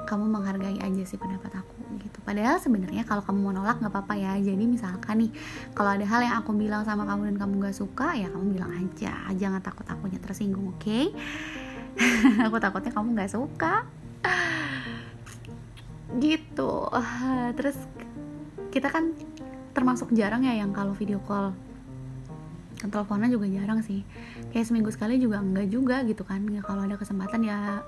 [0.07, 2.23] kamu menghargai aja sih pendapat aku gitu.
[2.23, 4.33] Padahal sebenarnya kalau kamu mau nolak nggak apa-apa ya.
[4.39, 5.31] Jadi misalkan nih
[5.75, 8.71] kalau ada hal yang aku bilang sama kamu dan kamu nggak suka ya kamu bilang
[8.71, 9.13] aja.
[9.35, 10.79] Jangan takut akunya tersinggung oke?
[10.79, 11.11] Okay?
[12.47, 13.83] aku takutnya kamu nggak suka.
[16.19, 16.73] Gitu.
[17.55, 17.77] Terus
[18.69, 19.13] kita kan
[19.73, 21.53] termasuk jarang ya yang kalau video call.
[22.79, 24.07] Teleponnya juga jarang sih.
[24.55, 26.47] Kayak seminggu sekali juga enggak juga gitu kan.
[26.47, 27.83] Ya kalau ada kesempatan ya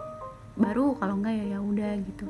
[0.59, 2.27] baru kalau enggak ya ya udah gitu.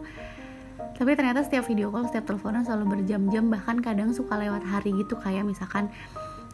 [0.98, 5.18] Tapi ternyata setiap video call setiap teleponan selalu berjam-jam bahkan kadang suka lewat hari gitu
[5.18, 5.90] kayak misalkan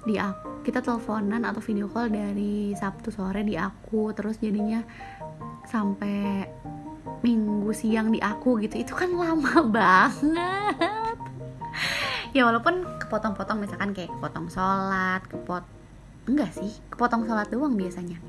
[0.07, 4.79] di aku, kita teleponan atau video call dari Sabtu sore di aku terus jadinya
[5.67, 6.47] sampai
[7.19, 8.79] minggu siang di aku gitu.
[8.79, 10.96] Itu kan lama banget
[12.35, 15.63] ya walaupun kepotong-potong misalkan kayak kepotong sholat kepot
[16.27, 18.19] enggak sih kepotong sholat doang biasanya.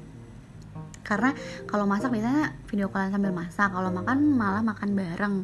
[1.08, 1.32] Karena
[1.64, 5.36] kalau masak biasanya video callan sambil masak kalau makan malah makan bareng.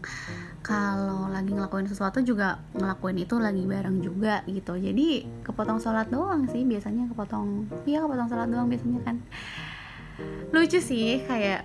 [0.61, 4.77] Kalau lagi ngelakuin sesuatu juga ngelakuin itu lagi bareng juga gitu.
[4.77, 9.17] Jadi kepotong sholat doang sih biasanya kepotong iya kepotong sholat doang biasanya kan.
[10.53, 11.65] Lucu sih kayak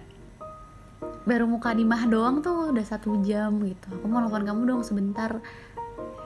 [1.28, 4.00] baru muka di mah doang tuh udah satu jam gitu.
[4.00, 5.44] Aku mau nelfon kamu dong sebentar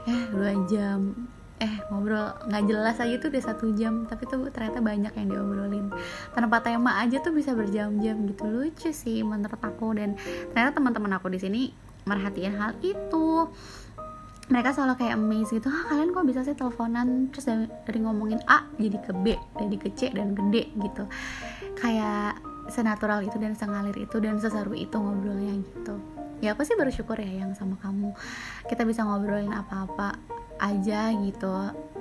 [0.07, 1.15] eh dua jam.
[1.61, 5.87] Eh ngobrol nggak jelas aja tuh udah satu jam tapi tuh ternyata banyak yang diobrolin.
[6.35, 8.43] Tanpa tema aja tuh bisa berjam-jam gitu.
[8.47, 9.95] Lucu sih menurut aku.
[9.95, 10.19] Dan
[10.51, 11.61] ternyata teman-teman aku di sini
[12.03, 13.47] merhatiin hal itu.
[14.51, 15.71] Mereka selalu kayak amazed gitu.
[15.71, 17.31] Ah kalian kok bisa sih teleponan?
[17.31, 21.07] Terus dari, dari ngomongin A jadi ke B dari ke C dan ke D gitu.
[21.79, 26.12] Kayak senatural itu dan sengalir itu dan seseru itu ngobrolnya gitu
[26.43, 28.11] ya aku sih bersyukur ya yang sama kamu.
[28.67, 30.19] Kita bisa ngobrolin apa-apa
[30.59, 31.51] aja gitu.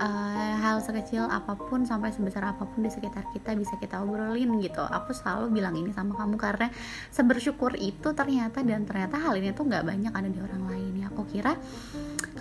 [0.02, 4.58] Uh, hal sekecil apa pun sampai sebesar apa pun di sekitar kita bisa kita obrolin
[4.58, 4.82] gitu.
[4.82, 6.68] Aku selalu bilang ini sama kamu karena
[7.14, 11.06] sebersyukur itu ternyata dan ternyata hal ini tuh nggak banyak ada di orang lain ya.
[11.14, 11.54] Aku kira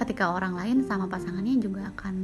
[0.02, 2.16] ketika orang lain sama pasangannya juga akan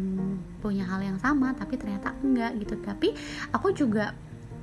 [0.61, 2.75] punya hal yang sama tapi ternyata enggak gitu.
[2.81, 3.13] Tapi
[3.53, 4.13] aku juga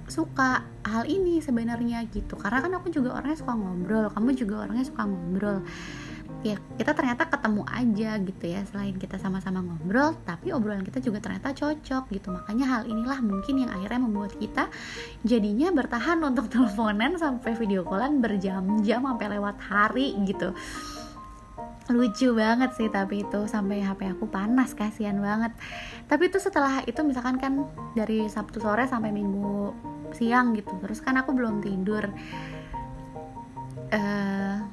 [0.09, 2.37] suka hal ini sebenarnya gitu.
[2.37, 5.59] Karena kan aku juga orangnya suka ngobrol kamu juga orangnya suka ngobrol.
[6.45, 11.25] Ya kita ternyata ketemu aja gitu ya selain kita sama-sama ngobrol tapi obrolan kita juga
[11.25, 12.29] ternyata cocok gitu.
[12.31, 14.69] Makanya hal inilah mungkin yang akhirnya membuat kita
[15.25, 20.53] jadinya bertahan untuk teleponan sampai video callan berjam-jam sampai lewat hari gitu
[21.93, 25.53] lucu banget sih tapi itu sampai HP aku panas kasihan banget.
[26.09, 29.77] Tapi itu setelah itu misalkan kan dari Sabtu sore sampai Minggu
[30.17, 32.09] siang gitu terus kan aku belum tidur.
[33.93, 34.65] Uh,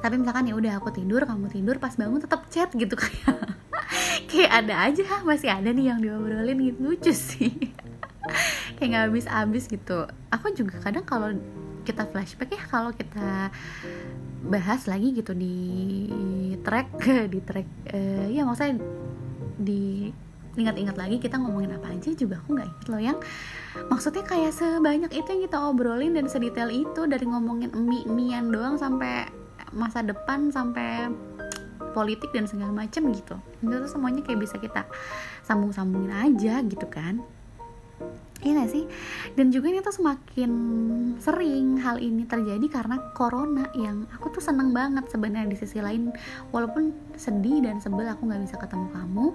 [0.00, 3.36] tapi misalkan ya udah aku tidur kamu tidur pas bangun tetap chat gitu kayak
[4.30, 6.78] kayak ada aja masih ada nih yang diobrolin gitu.
[6.84, 7.52] Lucu sih.
[8.80, 10.08] Kayak nggak habis-habis gitu.
[10.32, 11.36] Aku juga kadang kalau
[11.84, 13.52] kita flashback ya kalau kita
[14.40, 15.56] bahas lagi gitu di
[16.64, 16.88] track
[17.32, 18.80] di track uh, ya maksudnya
[19.60, 20.08] di
[20.58, 23.18] ingat-ingat lagi kita ngomongin apa aja juga aku nggak inget loh yang
[23.86, 28.74] maksudnya kayak sebanyak itu yang kita obrolin dan sedetail itu dari ngomongin mie mian doang
[28.74, 29.30] sampai
[29.70, 31.12] masa depan sampai
[31.90, 33.34] politik dan segala macem gitu.
[33.62, 34.86] Itu semuanya kayak bisa kita
[35.46, 37.18] sambung-sambungin aja gitu kan
[38.40, 38.84] Iya gak sih?
[39.36, 40.52] Dan juga ini tuh semakin
[41.20, 46.08] sering hal ini terjadi karena corona yang aku tuh seneng banget sebenarnya di sisi lain.
[46.48, 49.26] Walaupun sedih dan sebel aku nggak bisa ketemu kamu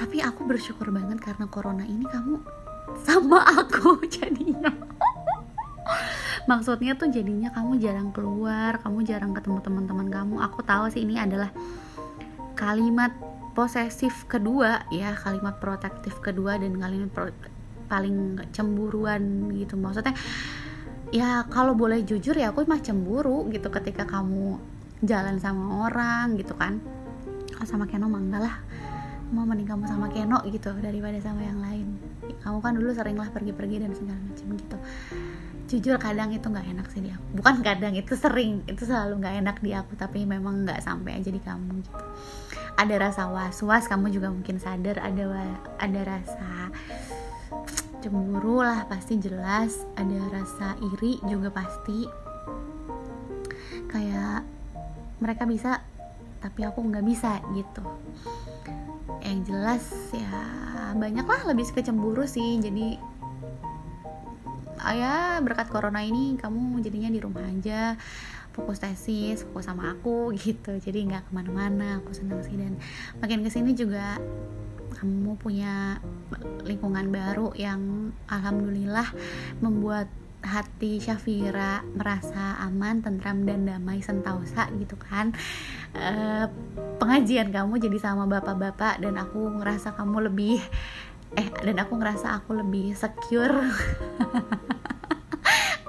[0.00, 2.40] tapi aku bersyukur banget karena corona ini kamu
[3.04, 4.72] sama aku jadinya.
[6.48, 10.34] Maksudnya tuh jadinya kamu jarang keluar kamu jarang ketemu teman-teman kamu.
[10.48, 11.52] Aku tahu sih ini adalah
[12.56, 13.12] kalimat
[13.52, 17.28] posesif kedua ya kalimat protektif kedua dan kalimat pro
[17.90, 19.74] paling cemburuan gitu.
[19.74, 20.14] Maksudnya
[21.10, 24.62] ya kalau boleh jujur ya aku mah cemburu gitu ketika kamu
[25.02, 26.78] jalan sama orang gitu kan.
[27.50, 28.56] Kalau sama Keno mah lah.
[29.30, 31.98] Mau mending kamu sama Keno gitu daripada sama yang lain.
[32.42, 34.78] Kamu kan dulu sering lah pergi-pergi dan segala macam gitu.
[35.70, 37.38] Jujur kadang itu nggak enak sih di aku.
[37.38, 38.66] Bukan kadang itu sering.
[38.66, 42.04] Itu selalu nggak enak di aku tapi memang nggak sampai aja di kamu gitu.
[42.74, 45.24] Ada rasa was was kamu juga mungkin sadar ada
[45.78, 46.74] ada rasa
[48.00, 49.84] cemburu lah pasti jelas.
[49.94, 52.08] Ada rasa iri juga pasti.
[53.92, 54.48] Kayak
[55.20, 55.84] mereka bisa
[56.40, 57.84] tapi aku nggak bisa gitu.
[59.20, 59.84] Yang jelas
[60.16, 60.40] ya
[60.96, 62.56] banyak lah lebih ke cemburu sih.
[62.58, 62.96] Jadi
[64.90, 67.94] ya berkat corona ini kamu jadinya di rumah aja.
[68.50, 70.80] Fokus tesis fokus sama aku gitu.
[70.80, 72.56] Jadi nggak ke mana-mana aku senang sih.
[72.56, 72.80] Dan
[73.20, 74.16] makin ke sini juga
[75.00, 75.96] kamu punya
[76.68, 79.08] lingkungan baru yang alhamdulillah
[79.64, 80.12] membuat
[80.44, 85.32] hati Syafira merasa aman, tentram dan damai sentausa gitu kan.
[85.96, 86.52] Uh,
[87.00, 90.60] pengajian kamu jadi sama bapak-bapak dan aku ngerasa kamu lebih
[91.38, 93.54] eh dan aku ngerasa aku lebih secure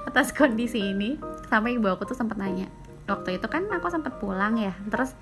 [0.08, 1.18] atas kondisi ini
[1.50, 2.70] sampai ibu aku tuh sempat nanya
[3.10, 5.18] waktu itu kan aku sempat pulang ya terus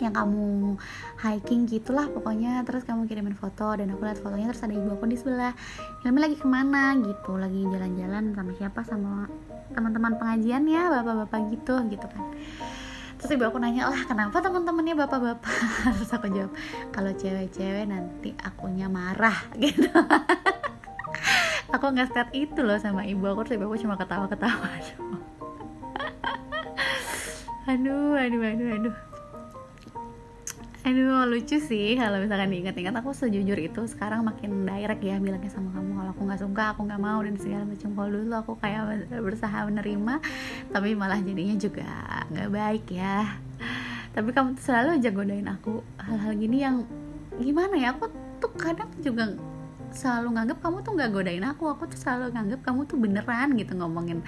[0.00, 0.78] yang kamu
[1.20, 2.62] hiking gitulah pokoknya.
[2.66, 5.52] Terus kamu kirimin foto dan aku lihat fotonya terus ada ibu aku di sebelah.
[6.02, 8.80] Hilmi lagi ke mana gitu lagi jalan-jalan sama siapa?
[8.82, 9.28] Sama
[9.74, 12.24] teman-teman pengajian ya bapak-bapak gitu gitu kan.
[13.18, 15.54] Terus ibu aku nanya lah kenapa teman-temannya bapak-bapak?
[15.96, 16.52] Terus aku jawab
[16.92, 19.88] kalau cewek-cewek nanti akunya marah gitu.
[21.72, 24.68] Aku nggak start itu loh sama ibu aku terus ibu aku cuma ketawa-ketawa
[27.64, 28.94] aduh aduh aduh aduh
[30.84, 32.92] Aduh lucu sih kalau misalkan diingat-ingat.
[33.00, 35.96] Aku sejujur itu sekarang makin direct ya bilangnya sama kamu.
[35.96, 37.88] Kalau aku nggak suka aku nggak mau dan segala macam.
[37.96, 38.82] Kalau dulu aku kayak
[39.16, 40.14] berusaha menerima
[40.68, 41.88] tapi malah jadinya juga
[42.28, 43.40] nggak baik ya.
[44.12, 46.84] Tapi kamu tuh selalu aja godain aku hal-hal gini yang
[47.40, 48.12] gimana ya aku
[48.44, 49.32] tuh kadang juga
[49.88, 51.64] selalu nganggap kamu tuh nggak godain aku.
[51.72, 54.20] Aku tuh selalu nganggap kamu tuh beneran gitu ngomongin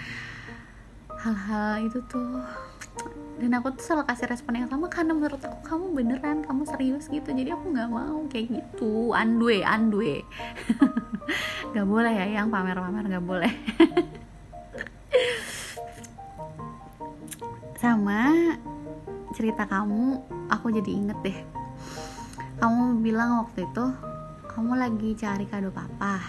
[1.21, 2.41] hal-hal itu tuh
[3.37, 7.05] dan aku tuh selalu kasih respon yang sama karena menurut aku kamu beneran kamu serius
[7.13, 9.13] gitu jadi aku nggak mau kayak gitu.
[9.13, 10.25] Andwe andwe.
[11.75, 13.53] Nggak boleh ya yang pamer-pamer nggak boleh.
[17.83, 18.33] Sama
[19.37, 20.17] cerita kamu
[20.49, 21.37] aku jadi inget deh.
[22.57, 23.85] Kamu bilang waktu itu
[24.49, 26.25] kamu lagi cari kado papa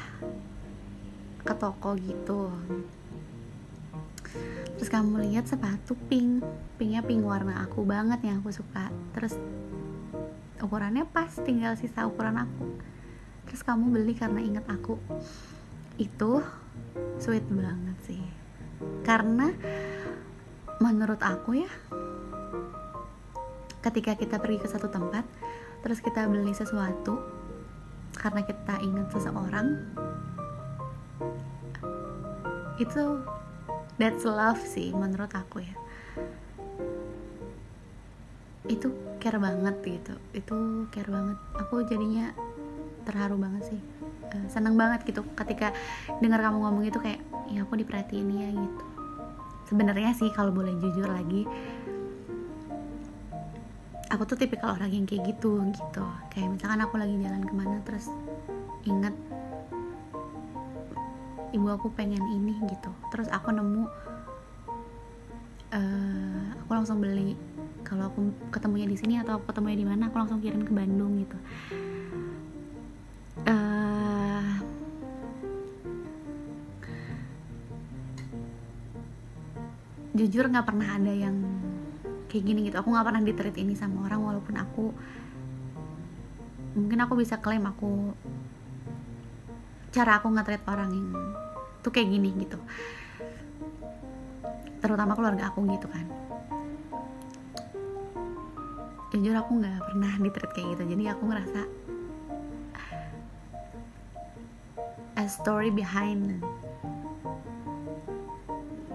[1.47, 2.51] ke toko gitu
[4.77, 6.45] terus kamu lihat sepatu pink
[6.77, 8.93] pinknya pink warna aku banget yang aku suka.
[9.17, 9.33] Terus
[10.61, 12.77] ukurannya pas tinggal sisa ukuran aku.
[13.49, 15.01] Terus kamu beli karena inget aku.
[15.97, 16.45] Itu
[17.17, 18.21] sweet banget sih.
[19.01, 19.49] Karena
[20.77, 21.71] menurut aku ya
[23.81, 25.25] ketika kita pergi ke satu tempat
[25.81, 27.17] terus kita beli sesuatu
[28.13, 29.73] karena kita ingat seseorang
[32.77, 33.03] itu
[33.97, 35.75] that's love sih menurut aku ya.
[38.69, 40.13] Itu care banget gitu.
[40.33, 41.37] Itu care banget.
[41.65, 42.31] Aku jadinya
[43.05, 43.81] terharu banget sih.
[44.27, 45.71] Uh, seneng banget gitu ketika
[46.19, 48.85] dengar kamu ngomong itu kayak ya aku diperhatiin ya gitu.
[49.67, 51.43] Sebenarnya sih kalau boleh jujur lagi
[54.07, 56.05] aku tuh tipikal orang yang kayak gitu gitu.
[56.31, 58.07] Kayak misalkan aku lagi jalan ke mana terus
[58.87, 59.15] inget
[61.57, 62.91] ibu aku pengen ini gitu.
[63.09, 63.89] Terus aku nemu
[65.73, 67.33] uh, aku langsung beli.
[67.81, 71.17] Kalau aku ketemunya di sini atau aku ketemunya di mana aku langsung kirim ke Bandung
[71.17, 71.37] gitu.
[73.47, 74.59] Uh,
[80.13, 81.41] jujur nggak pernah ada yang
[82.29, 82.77] kayak gini gitu.
[82.77, 84.85] Aku nggak pernah diterit ini sama orang walaupun aku
[86.77, 88.13] mungkin aku bisa klaim aku
[89.89, 91.09] cara aku nge-treat orang yang
[91.87, 92.59] tuh kayak gini gitu.
[94.83, 96.03] Terutama keluarga aku gitu kan.
[99.15, 100.83] Jujur aku nggak pernah ditreat kayak gitu.
[100.91, 101.61] Jadi aku ngerasa
[105.17, 106.43] a story behind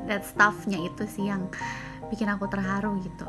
[0.04, 1.48] that stuffnya itu sih yang
[2.12, 3.24] bikin aku terharu gitu.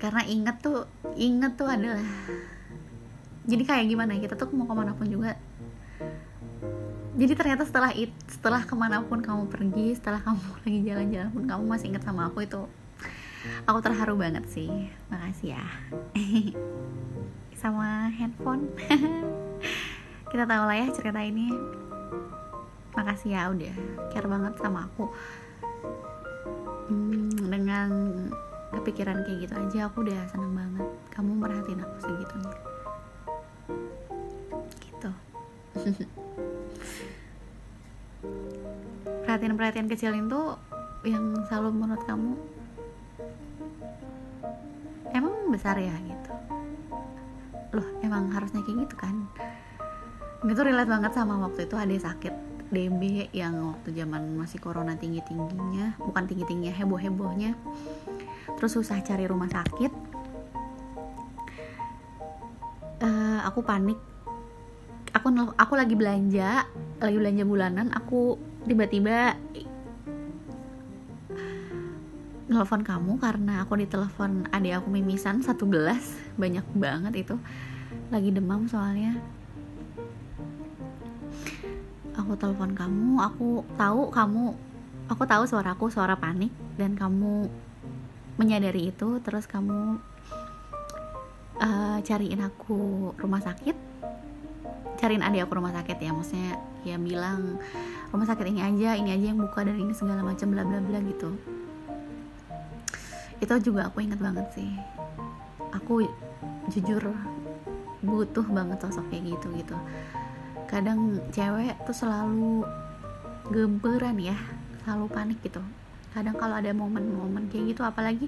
[0.00, 2.00] Karena inget tuh inget tuh adalah
[3.46, 5.38] jadi kayak gimana kita tuh mau ke mana pun juga
[7.16, 11.44] jadi ternyata setelah it setelah ke mana pun kamu pergi setelah kamu lagi jalan-jalan pun
[11.48, 12.62] kamu masih inget sama aku itu
[13.64, 14.68] aku terharu banget sih.
[15.08, 15.64] Makasih ya.
[17.60, 18.68] Sama handphone.
[20.30, 21.48] Kita tahu lah ya cerita ini.
[22.92, 23.74] Makasih ya udah
[24.12, 25.08] care banget sama aku.
[26.88, 27.90] Hmm, dengan
[28.72, 30.88] kepikiran kayak gitu aja aku udah seneng banget.
[31.12, 32.56] Kamu merhatiin aku segitunya.
[34.80, 35.10] Gitu
[39.36, 40.40] perhatian-perhatian kecil itu
[41.04, 42.40] yang selalu menurut kamu
[45.12, 46.32] emang besar ya gitu?
[47.76, 49.28] Loh emang harusnya kayak gitu kan?
[50.40, 52.32] Itu relate banget sama waktu itu ada sakit
[52.72, 57.52] DB yang waktu zaman masih corona tinggi tingginya bukan tinggi tingginya heboh hebohnya
[58.56, 59.92] terus susah cari rumah sakit.
[63.04, 64.00] Uh, aku panik.
[65.12, 65.28] Aku
[65.60, 66.64] aku lagi belanja
[67.04, 69.38] lagi belanja bulanan aku tiba-tiba
[72.46, 76.18] nelfon kamu karena aku ditelepon adik aku mimisan satu gelas.
[76.34, 77.34] Banyak banget itu.
[78.10, 79.18] Lagi demam soalnya.
[82.18, 84.44] Aku aku telepon kamu aku tahu kamu
[85.06, 86.50] aku tahu suaraku suara panik.
[86.74, 87.46] Dan kamu
[88.36, 89.96] menyadari itu terus kamu
[91.62, 93.85] uh, cariin aku rumah sakit
[94.96, 96.10] cariin adik aku rumah sakit ya.
[96.10, 97.60] Maksudnya ya bilang
[98.10, 100.98] rumah sakit ini aja ini aja yang buka dan ini segala macam bla bla bla
[101.04, 101.36] gitu.
[103.38, 104.70] Itu juga aku inget banget sih.
[105.76, 106.04] Aku
[106.72, 107.12] jujur
[108.02, 109.76] butuh banget sosok kayak gitu gitu.
[110.66, 112.66] Kadang cewek tuh selalu
[113.52, 114.36] gemperan ya
[114.82, 115.62] selalu panik gitu.
[116.14, 118.26] Kadang kalau ada momen-momen kayak gitu apalagi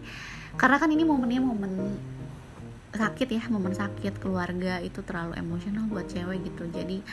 [0.58, 1.72] karena kan ini momennya momen
[2.92, 6.64] sakit ya momen sakit keluarga itu terlalu emosional buat cewek gitu.
[6.72, 7.04] Jadi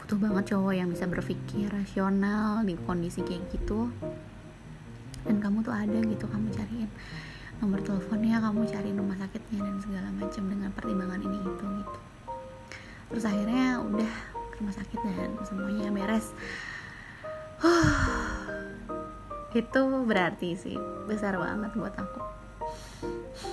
[0.00, 3.92] butuh banget cowok yang bisa berpikir rasional di kondisi kayak gitu.
[5.28, 6.90] Dan kamu tuh ada gitu kamu cariin
[7.60, 11.98] nomor teleponnya kamu cari rumah sakitnya dan segala macam dengan pertimbangan ini itu gitu.
[13.12, 16.32] Terus akhirnya udah ke rumah sakit dan semuanya beres.
[19.60, 22.20] Itu berarti sih besar banget buat aku.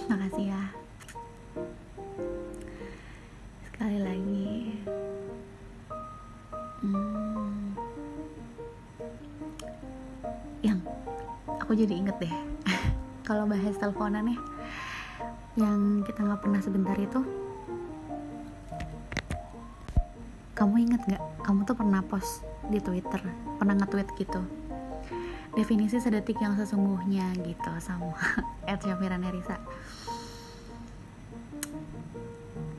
[0.07, 0.86] Makasih ya
[3.77, 4.49] sekali lagi.
[6.81, 7.77] Hmm,
[10.65, 10.81] yang
[11.45, 12.33] aku jadi inget deh
[13.29, 14.39] kalau bahas teleponan ya
[15.61, 17.21] yang kita nggak pernah sebentar itu
[20.57, 21.23] kamu inget nggak?
[21.45, 23.21] Kamu tuh pernah post di twitter
[23.61, 24.41] pernah nge-tweet gitu
[25.53, 28.17] definisi sedetik yang sesungguhnya gitu sama
[28.69, 29.61] Ed Syafira Nerisa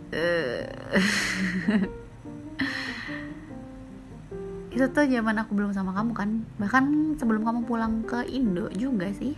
[4.72, 6.48] itu tuh zaman aku belum sama kamu kan.
[6.56, 6.84] Bahkan
[7.20, 9.36] sebelum kamu pulang ke Indo juga sih.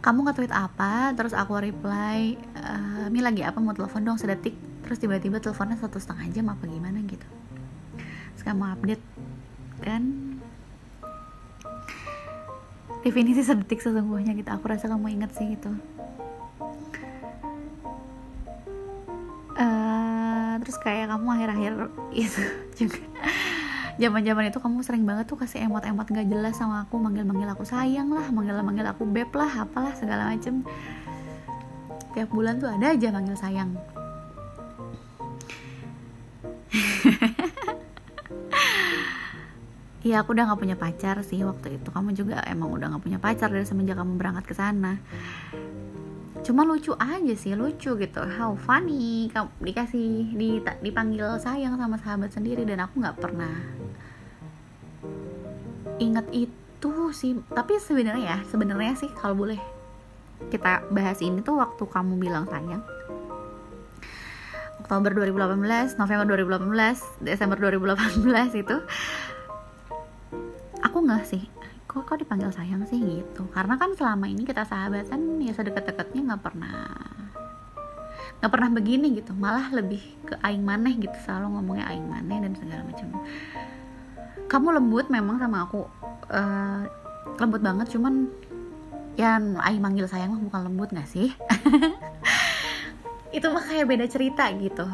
[0.00, 3.60] Kamu nge-tweet apa terus aku reply uh, Mi lagi apa?
[3.60, 4.56] Mau telepon dong sedetik.
[4.88, 7.28] Terus tiba-tiba teleponnya satu setengah jam apa gimana gitu.
[8.36, 9.04] Terus kamu update
[9.84, 10.02] kan?
[13.04, 14.48] Definisi sedetik sesungguhnya gitu.
[14.48, 15.76] Aku rasa kamu inget sih gitu
[20.80, 21.72] kayak kamu akhir-akhir
[22.16, 22.40] itu
[22.84, 23.04] juga.
[24.00, 28.08] Zaman-zaman itu kamu sering banget tuh kasih emot-emot gak jelas sama aku manggil-manggil aku sayang
[28.08, 30.64] lah manggil-manggil aku beb lah apalah segala macem.
[32.16, 33.76] Tiap bulan tuh ada aja manggil sayang.
[40.00, 41.92] Iya aku udah gak punya pacar sih waktu itu.
[41.92, 44.96] Kamu juga emang udah gak punya pacar dari semenjak kamu berangkat ke sana
[46.40, 48.20] cuma lucu aja sih lucu gitu.
[48.24, 49.28] How funny.
[49.60, 50.32] Dikasih
[50.80, 53.54] dipanggil sayang sama sahabat sendiri dan aku nggak pernah
[56.00, 57.36] ingat itu sih.
[57.52, 59.60] Tapi sebenarnya ya sebenarnya sih kalau boleh
[60.48, 62.80] kita bahas ini tuh waktu kamu bilang sayang.
[64.80, 68.76] Oktober 2018, November 2018, Desember 2018 itu
[70.82, 71.46] aku nggak sih
[71.90, 73.50] kok kok dipanggil sayang sih gitu.
[73.50, 76.86] Karena kan selama ini kita sahabatan ya sedekat-dekatnya nggak pernah
[78.38, 79.34] nggak pernah begini gitu.
[79.34, 81.16] Malah lebih ke aing maneh gitu.
[81.26, 83.10] Selalu ngomongnya aing maneh dan segala macam.
[84.46, 85.90] Kamu lembut memang sama aku
[86.30, 86.86] uh,
[87.42, 88.30] lembut banget cuman
[89.18, 91.34] ya Aing manggil sayang mah bukan lembut gak sih?
[93.36, 94.86] Itu mah kayak beda cerita gitu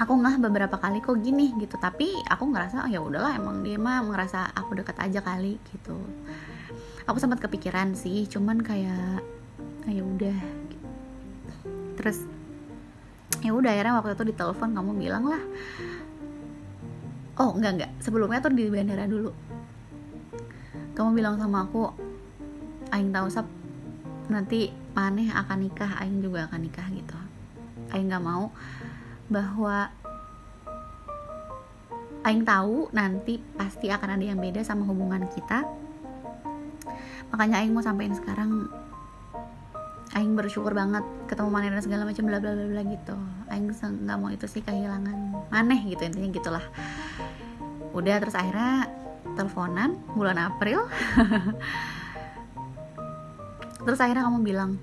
[0.00, 1.76] aku nggak beberapa kali kok gini gitu.
[1.76, 5.96] Tapi aku ngerasa oh, ya udahlah emang dia mah ngerasa aku dekat aja kali gitu.
[7.04, 9.20] Aku sempat kepikiran sih cuman kayak
[9.84, 10.38] ah, ya udah.
[11.98, 12.24] Terus
[13.42, 15.42] ya udah akhirnya waktu itu di telepon kamu bilang lah
[17.42, 19.32] oh enggak enggak sebelumnya tuh di bandara dulu.
[20.92, 21.90] Kamu bilang sama aku
[22.92, 23.48] Aing tahu sap
[24.28, 27.16] nanti maneh akan nikah Aing juga akan nikah gitu.
[27.90, 28.52] Aing nggak mau
[29.28, 29.90] bahwa
[32.22, 35.66] Aing tahu nanti pasti akan ada yang beda sama hubungan kita.
[37.34, 38.70] Makanya Aing mau sampein sekarang
[40.14, 43.16] Aing bersyukur banget ketemu Maneh dan segala macam bla bla bla bla gitu.
[43.50, 45.50] Aing nggak mau itu sih kehilangan.
[45.50, 46.64] Maneh gitu intinya gitulah.
[47.90, 48.86] Udah terus akhirnya
[49.34, 50.86] teleponan bulan April.
[53.82, 54.78] Terus akhirnya kamu bilang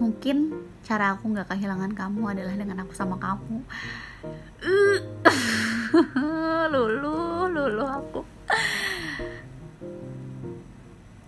[0.00, 3.60] mungkin cara aku nggak kehilangan kamu adalah dengan aku sama kamu.
[6.72, 8.20] Lulu lulu aku.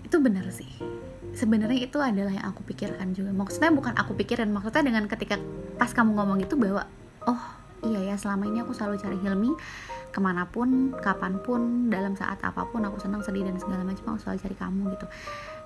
[0.07, 0.71] Itu benar sih.
[1.33, 3.33] Sebenarnya itu adalah yang aku pikirkan juga.
[3.33, 5.37] Maksudnya bukan aku pikirin maksudnya dengan ketika
[5.77, 6.87] pas kamu ngomong itu bahwa
[7.27, 7.43] oh
[7.89, 9.51] iya ya selama ini aku selalu cari Hilmi
[10.13, 14.13] ke mana pun kapan pun dalam saat apa pun aku senang sedih dan segala macam
[14.13, 15.07] aku selalu cari kamu gitu.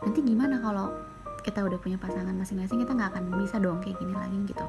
[0.07, 0.94] Nanti gimana kalau
[1.47, 4.66] kita udah punya pasangan masing-masing kita nggak akan bisa dong kayak gini lagi gitu.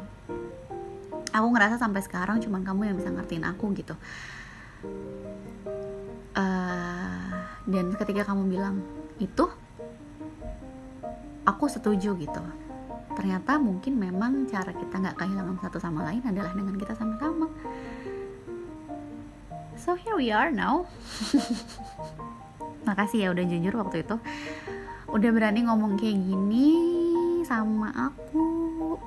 [1.33, 3.97] Aku ngerasa sampai sekarang cuman kamu yang bisa ngertiin aku gitu.
[6.37, 7.33] Uh,
[7.65, 8.85] dan ketika kamu bilang
[9.17, 9.49] itu
[11.49, 12.43] aku setuju gitu.
[13.17, 17.49] Ternyata mungkin memang cara kita nggak kehilangan satu sama lain adalah dengan kita sama-sama.
[19.81, 20.85] So here we are now.
[22.87, 24.15] Makasih ya udah jujur waktu itu
[25.07, 26.67] udah berani ngomong kayak gini
[27.47, 28.99] sama aku.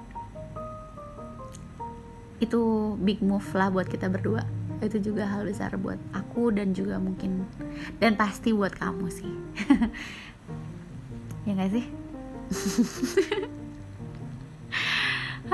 [2.41, 4.49] Itu big move lah buat kita berdua.
[4.81, 7.45] Itu juga hal besar buat aku dan juga mungkin
[8.01, 9.35] dan pasti buat kamu sih.
[11.49, 11.89] Ya gak sih?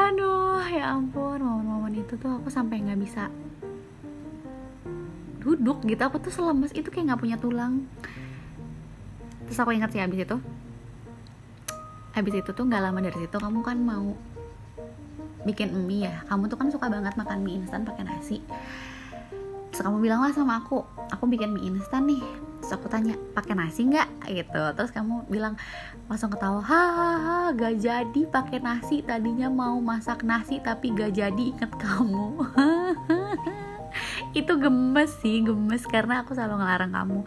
[0.03, 3.31] Aduh ya ampun momen-momen itu tuh aku sampai nggak bisa
[5.39, 6.03] duduk gitu.
[6.03, 7.87] Aku tuh selemes itu kayak nggak punya tulang
[9.47, 10.37] terus aku ingat sih habis itu.
[12.13, 14.13] Habis itu tuh nggak lama dari situ kamu kan mau
[15.47, 16.27] bikin mie ya.
[16.27, 18.43] Kamu tuh kan suka banget makan mie instan pakai nasi.
[19.71, 20.83] Terus kamu bilang lah sama aku
[21.13, 22.25] aku bikin mie instan nih.
[22.61, 24.27] Terus aku tanya pakai nasi nggak?
[24.27, 24.63] Gitu.
[24.75, 25.55] Terus kamu bilang
[26.11, 29.07] langsung ketawa hahaha gak jadi pakai nasi.
[29.07, 32.43] Tadinya mau masak nasi tapi gak jadi inget kamu.
[34.41, 35.87] Itu gemes sih gemes.
[35.87, 37.21] Karena aku selalu ngelarang kamu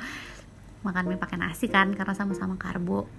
[0.82, 3.10] makan mie pakai nasi kan karena sama-sama karbo.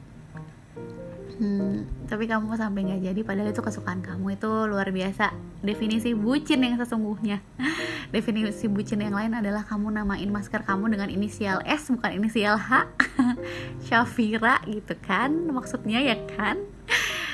[1.41, 4.37] Hmm, tapi kamu sampai nggak jadi padahal itu kesukaan kamu.
[4.37, 5.33] Itu luar biasa.
[5.65, 7.41] Definisi bucin yang sesungguhnya.
[8.15, 12.85] Definisi bucin yang lain adalah kamu namain masker kamu dengan inisial S bukan inisial H.
[13.89, 16.61] Syafira gitu kan maksudnya ya kan?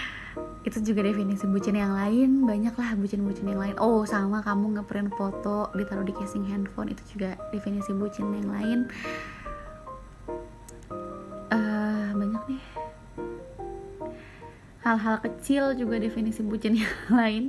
[0.66, 2.46] Itu juga definisi bucin yang lain.
[2.46, 3.74] Banyak lah bucin-bucin yang lain.
[3.82, 6.94] Oh sama kamu ngeprint foto ditaruh di casing handphone.
[6.94, 8.86] Itu juga definisi bucin yang lain
[12.36, 12.62] banyak nih.
[14.84, 17.44] Hal-hal kecil juga definisi bucin yang lain.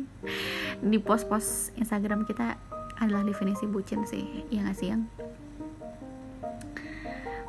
[0.80, 2.56] Di post-post Instagram kita
[2.98, 5.06] adalah definisi bucin sih ya gak sih yang?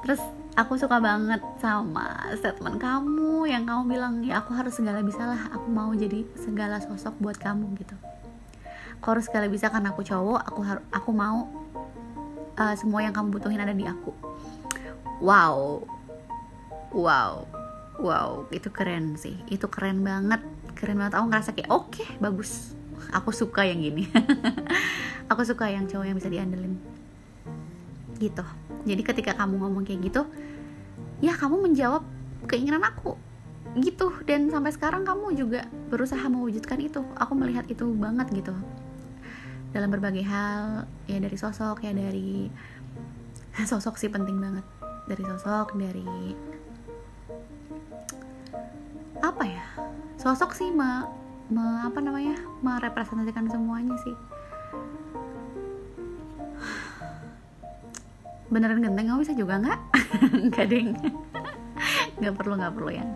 [0.04, 0.20] Terus
[0.58, 5.48] aku suka banget sama statement kamu yang kamu bilang ya aku harus segala bisa lah
[5.54, 7.96] aku mau jadi segala sosok buat kamu gitu.
[9.00, 11.48] Aku harus segala bisa karena aku cowok aku harus aku mau
[12.60, 14.12] uh, semua yang kamu butuhin ada di aku.
[15.24, 15.97] Wow
[16.94, 17.44] wow
[17.98, 19.36] wow itu keren sih.
[19.50, 20.40] Itu keren banget
[20.78, 21.18] keren banget.
[21.18, 22.72] Aku ngerasa kayak oke okay, bagus.
[23.14, 24.10] Aku suka yang gini
[25.30, 26.78] aku suka yang cowok yang bisa diandelin.
[28.18, 28.44] Gitu.
[28.86, 30.22] Jadi ketika kamu ngomong kayak gitu
[31.18, 32.02] ya kamu menjawab
[32.46, 33.18] keinginan aku.
[33.76, 34.08] Gitu.
[34.24, 37.04] Dan sampai sekarang kamu juga berusaha mewujudkan itu.
[37.18, 38.54] Aku melihat itu banget gitu.
[39.74, 42.48] Dalam berbagai hal ya dari sosok ya dari
[43.70, 44.64] sosok sih penting banget.
[45.08, 46.34] Dari sosok dari
[49.22, 49.64] apa ya?
[50.18, 51.06] Sosok sih me,
[51.50, 52.38] me apa namanya?
[52.62, 54.14] Merepresentasikan semuanya sih.
[58.48, 59.80] Beneran genteng kamu bisa juga nggak?
[60.48, 60.96] Nggak ding.
[62.18, 63.10] Nggak perlu nggak perlu yang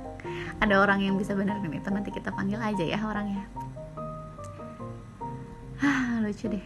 [0.62, 3.48] ada orang yang bisa beneran itu nanti kita panggil aja ya orangnya.
[5.82, 6.62] Ah lucu deh.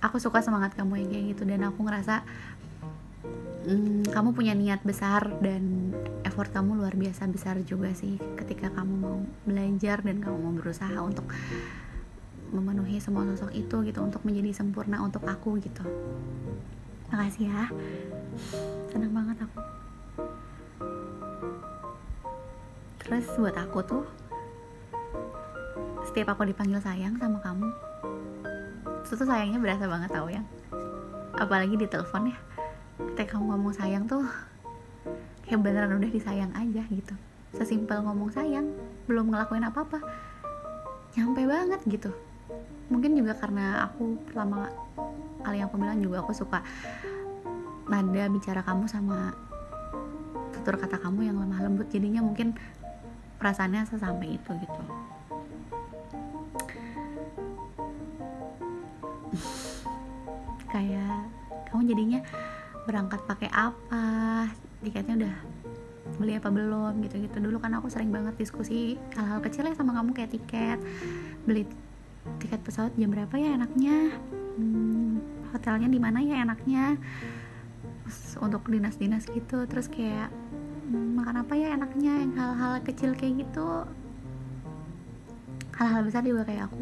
[0.00, 2.22] Aku suka semangat kamu yang kayak gitu dan aku ngerasa
[3.68, 5.92] hmm, kamu punya niat besar dan
[6.24, 10.96] effort kamu luar biasa besar juga sih ketika kamu mau belajar dan kamu mau berusaha
[11.04, 11.28] untuk
[12.48, 15.84] memenuhi semua sosok itu gitu untuk menjadi sempurna untuk aku gitu.
[17.12, 17.68] Makasih ya.
[18.88, 19.60] Senang banget aku.
[23.04, 24.04] Terus buat aku tuh
[26.08, 27.68] setiap aku dipanggil sayang sama kamu
[29.08, 30.44] itu tuh sayangnya berasa banget tau ya.
[31.36, 32.36] Apalagi di telepon ya
[32.98, 34.26] ketika kamu ngomong sayang tuh
[35.46, 37.14] kayak beneran udah disayang aja gitu.
[37.54, 38.74] Sesimpel ngomong sayang
[39.08, 40.02] belum ngelakuin apa-apa
[41.16, 42.10] nyampe banget gitu.
[42.90, 44.68] Mungkin juga karena aku pertama
[45.42, 46.60] kali yang aku bilang juga aku suka
[47.88, 49.32] nada bicara kamu sama
[50.52, 51.88] tutur kata kamu yang lemah lembut.
[51.88, 52.52] Jadinya mungkin
[53.40, 54.82] perasaannya sesampai itu gitu.
[60.72, 61.24] Kayak
[61.72, 62.20] kamu jadinya
[62.88, 64.48] berangkat pakai apa
[64.80, 65.36] tiketnya udah
[66.16, 67.36] beli apa belum gitu-gitu.
[67.36, 70.80] Dulu kan aku sering banget diskusi hal-hal kecil ya sama kamu kayak tiket.
[71.44, 71.68] Beli
[72.40, 74.16] tiket pesawat jam berapa ya enaknya?
[74.56, 75.20] Hmm,
[75.52, 76.96] hotelnya di mana ya enaknya?
[78.08, 80.32] Terus untuk dinas-dinas gitu terus kayak
[80.88, 82.24] hmm, makan apa ya enaknya?
[82.24, 83.84] Yang hal-hal kecil kayak gitu.
[85.76, 86.80] Hal-hal besar juga kayak aku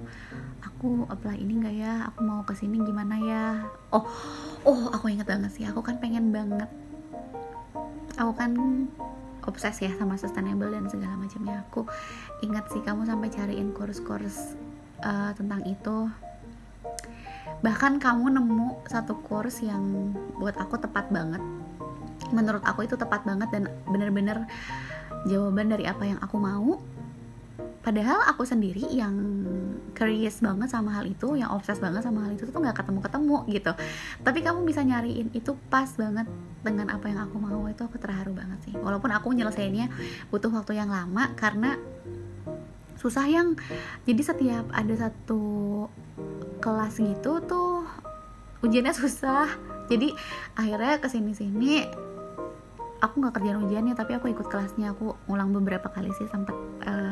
[0.66, 1.94] aku apply ini enggak ya?
[2.10, 3.44] Aku mau ke sini gimana ya?
[3.94, 4.06] Oh
[4.66, 5.64] oh aku inget banget sih.
[5.66, 6.68] Aku kan pengen banget.
[8.18, 8.52] Aku kan
[9.46, 11.62] obses ya sama sustainable dan segala macamnya.
[11.70, 11.86] Aku
[12.42, 14.58] ingat sih kamu sampai cariin kurs-kurs
[15.06, 16.10] uh, tentang itu.
[17.62, 21.40] Bahkan kamu nemu satu course yang buat aku tepat banget.
[22.34, 24.50] Menurut aku itu tepat banget dan bener-bener
[25.30, 26.82] jawaban dari apa yang aku mau
[27.86, 29.14] padahal aku sendiri yang
[29.94, 33.36] curious banget sama hal itu yang obses banget sama hal itu tuh nggak ketemu ketemu
[33.46, 33.72] gitu.
[34.26, 36.26] Tapi kamu bisa nyariin itu pas banget
[36.66, 38.74] dengan apa yang aku mau itu aku terharu banget sih.
[38.74, 39.86] Walaupun aku nyelesainnya
[40.34, 41.78] butuh waktu yang lama karena
[42.98, 43.54] susah yang
[44.02, 45.86] jadi setiap ada satu
[46.58, 47.86] kelas gitu tuh
[48.66, 49.46] ujiannya susah.
[49.86, 50.10] Jadi
[50.58, 51.86] akhirnya ke sini sini
[52.98, 54.90] aku nggak kerjaan ujiannya tapi aku ikut kelasnya.
[54.98, 57.05] Aku ulang beberapa kali sih sempat uh,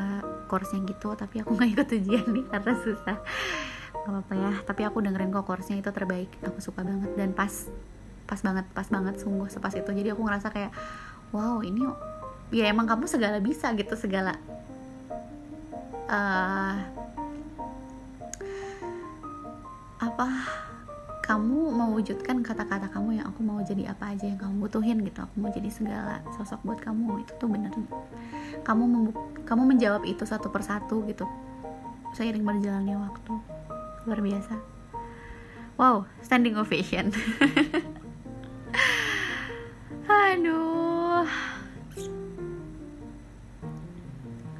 [0.47, 3.17] course-nya gitu tapi aku nggak ikut ujian nih karena susah.
[3.95, 6.29] Gak apa-apa ya tapi aku dengerin kok course-nya itu terbaik.
[6.45, 7.51] Aku suka banget dan pas
[8.25, 9.89] pas banget pas banget sungguh sepas itu.
[9.89, 10.71] Jadi aku ngerasa kayak
[11.33, 11.85] wow ini
[12.53, 14.37] ya emang kamu segala bisa gitu segala
[16.09, 16.77] uh,
[19.97, 20.27] apa
[21.25, 25.25] kamu mewujudkan kata-kata kamu yang aku mau jadi apa aja yang kamu butuhin gitu.
[25.25, 27.25] Aku mau jadi segala sosok buat kamu.
[27.25, 27.73] Itu tuh bener.
[28.61, 29.09] Kamu
[29.41, 31.25] kamu menjawab itu satu persatu gitu.
[32.13, 33.33] Seiring berjalannya waktu.
[34.05, 34.53] Luar biasa.
[35.81, 37.09] Wow standing ovation.
[40.29, 41.25] Aduh.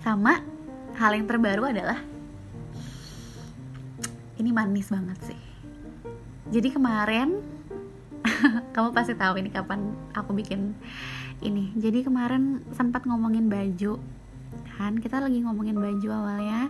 [0.02, 0.42] Sama
[0.98, 2.02] hal yang terbaru adalah
[4.42, 5.45] ini manis banget sih
[6.50, 7.42] jadi kemarin
[8.76, 10.78] kamu pasti tahu ini kapan aku bikin
[11.42, 11.74] ini.
[11.76, 13.98] Jadi kemarin sempat ngomongin baju
[14.78, 14.98] kan?
[15.02, 16.70] Kita lagi ngomongin baju awalnya.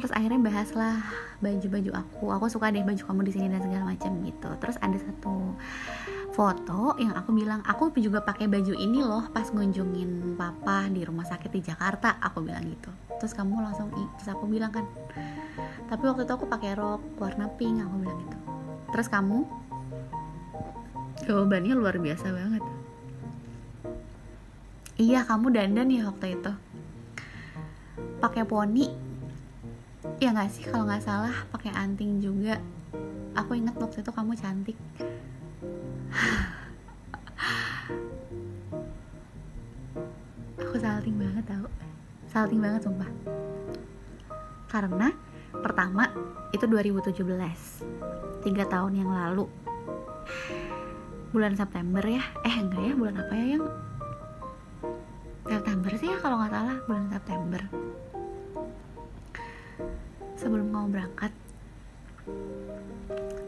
[0.00, 1.04] Terus akhirnya bahaslah
[1.44, 2.24] baju-baju aku.
[2.32, 4.48] Aku suka deh baju kamu di sini dan segala macam gitu.
[4.56, 5.52] Terus ada satu
[6.32, 11.28] foto yang aku bilang aku juga pakai baju ini loh pas ngunjungin papa di rumah
[11.28, 12.16] sakit di Jakarta.
[12.24, 12.88] Aku bilang gitu.
[13.20, 14.88] Terus kamu langsung terus aku bilang kan
[15.92, 18.38] tapi waktu itu aku pakai rok warna pink aku bilang gitu.
[18.96, 19.44] Terus kamu?
[21.28, 22.64] Jawabannya luar biasa banget.
[24.96, 26.52] Iya kamu dandan ya waktu itu.
[28.24, 28.88] Pakai poni?
[30.16, 32.56] Ya nggak sih kalau nggak salah pakai anting juga.
[33.36, 34.80] Aku inget waktu itu kamu cantik.
[40.56, 41.68] Aku salting banget tau.
[42.32, 43.12] Salting banget sumpah.
[44.72, 45.12] Karena
[45.60, 46.08] pertama
[46.56, 47.20] itu 2017
[48.42, 49.46] tiga tahun yang lalu.
[51.32, 52.24] Bulan September ya?
[52.44, 53.64] Eh enggak ya bulan apa ya yang?
[55.48, 56.76] September sih ya kalau nggak salah.
[56.88, 57.60] Bulan September.
[60.36, 61.32] Sebelum kamu berangkat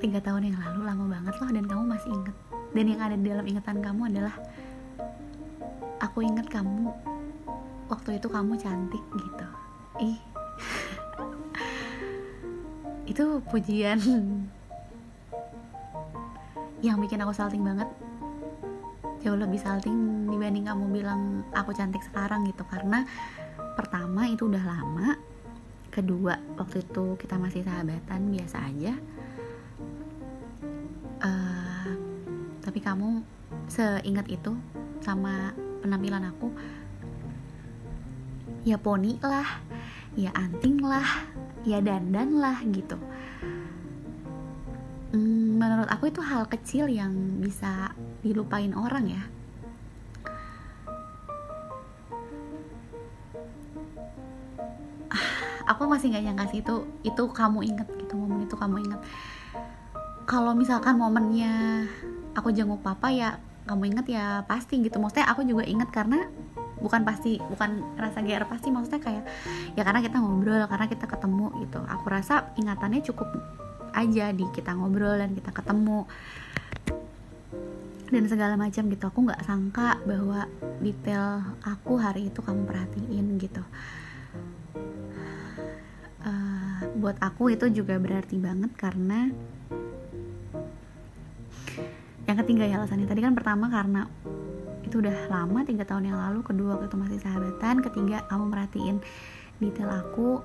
[0.04, 2.36] tiga tahun yang lalu lama banget loh dan kamu masih inget
[2.74, 4.34] dan yang ada di dalam ingatan kamu adalah
[6.02, 6.92] aku inget kamu
[7.88, 9.46] waktu itu kamu cantik gitu.
[10.02, 10.18] Ih
[13.04, 14.00] itu pujian
[16.84, 17.88] yang bikin aku salting banget.
[19.24, 22.64] Jauh lebih salting dibanding kamu bilang aku cantik sekarang gitu.
[22.68, 23.04] Karena
[23.76, 25.16] pertama itu udah lama
[25.88, 28.92] kedua waktu itu kita masih sahabatan biasa aja.
[31.24, 31.88] Uh,
[32.60, 33.24] tapi kamu
[33.68, 34.52] seingat itu
[35.00, 36.52] sama penampilan aku
[38.64, 39.60] ya poni lah
[40.14, 41.06] ya anting lah
[41.66, 42.98] ya dandan lah gitu.
[45.14, 49.22] Hmm, menurut aku itu hal kecil yang bisa dilupain orang ya.
[55.64, 59.00] Aku masih nggak nyangka sih itu itu kamu inget gitu momen itu kamu inget
[60.24, 61.84] kalau misalkan momennya
[62.36, 65.00] aku jenguk papa ya kamu inget ya pasti gitu.
[65.00, 66.28] Maksudnya aku juga inget karena
[66.84, 69.24] bukan pasti bukan rasa GR pasti maksudnya kayak
[69.72, 71.80] ya karena kita ngobrol karena kita ketemu gitu.
[71.88, 73.32] Aku rasa ingatannya cukup
[73.96, 76.04] aja di kita ngobrol dan kita ketemu
[78.12, 79.04] dan segala macam gitu.
[79.08, 80.44] Aku nggak sangka bahwa
[80.84, 83.64] detail aku hari itu kamu perhatiin gitu.
[86.24, 89.32] Uh, buat aku itu juga berarti banget karena
[92.24, 93.08] yang ketiga ya alasannya.
[93.08, 94.08] Tadi kan pertama karena
[94.94, 99.02] itu udah lama tiga tahun yang lalu kedua waktu itu masih sahabatan ketiga kamu merhatiin
[99.58, 100.38] detail aku.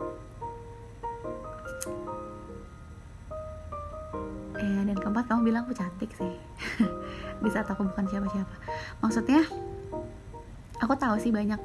[4.57, 6.33] Ya dan keempat kamu bilang aku cantik sih.
[7.45, 8.55] Di saat aku bukan siapa-siapa.
[9.05, 9.45] Maksudnya
[10.81, 11.61] aku tahu sih banyak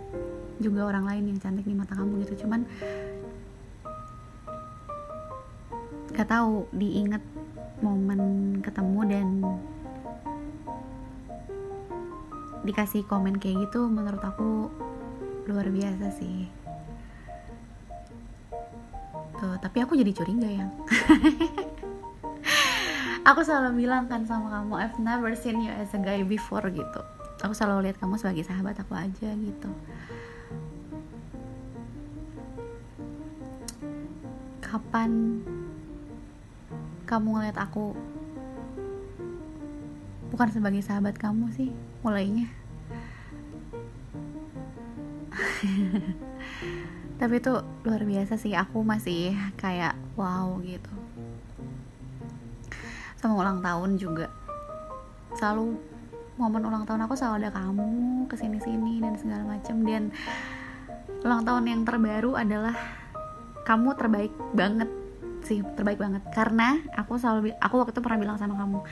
[0.61, 2.45] juga orang lain yang cantik di mata kamu gitu.
[2.45, 2.69] Cuman
[6.13, 7.25] gak tahu diinget
[7.81, 9.29] momen ketemu dan
[12.65, 14.73] dikasih komen kayak gitu menurut aku
[15.45, 16.49] luar biasa sih.
[19.37, 20.67] Tuh tapi aku jadi curiga ya.
[23.25, 27.01] Aku selalu bilang kan sama kamu I've never seen you as a guy before gitu.
[27.41, 29.71] Aku selalu lihat kamu sebagai sahabat aku aja gitu.
[34.61, 35.41] Kapan
[37.09, 37.97] kamu ngeliat aku
[40.29, 41.73] bukan sebagai sahabat kamu sih
[42.05, 42.47] mulainya.
[47.17, 47.53] Tapi itu
[47.89, 50.93] luar biasa sih aku masih kayak wow gitu.
[53.17, 54.29] Sama ulang tahun juga.
[55.41, 55.81] Selalu
[56.37, 60.13] momen ulang tahun aku selalu ada kamu ke sini sini dan segala macam dan
[61.25, 62.77] ulang tahun yang terbaru adalah
[63.65, 64.91] kamu terbaik banget
[65.41, 66.21] sih terbaik banget.
[66.37, 68.85] Karena aku selalu aku waktu itu pernah bilang sama kamu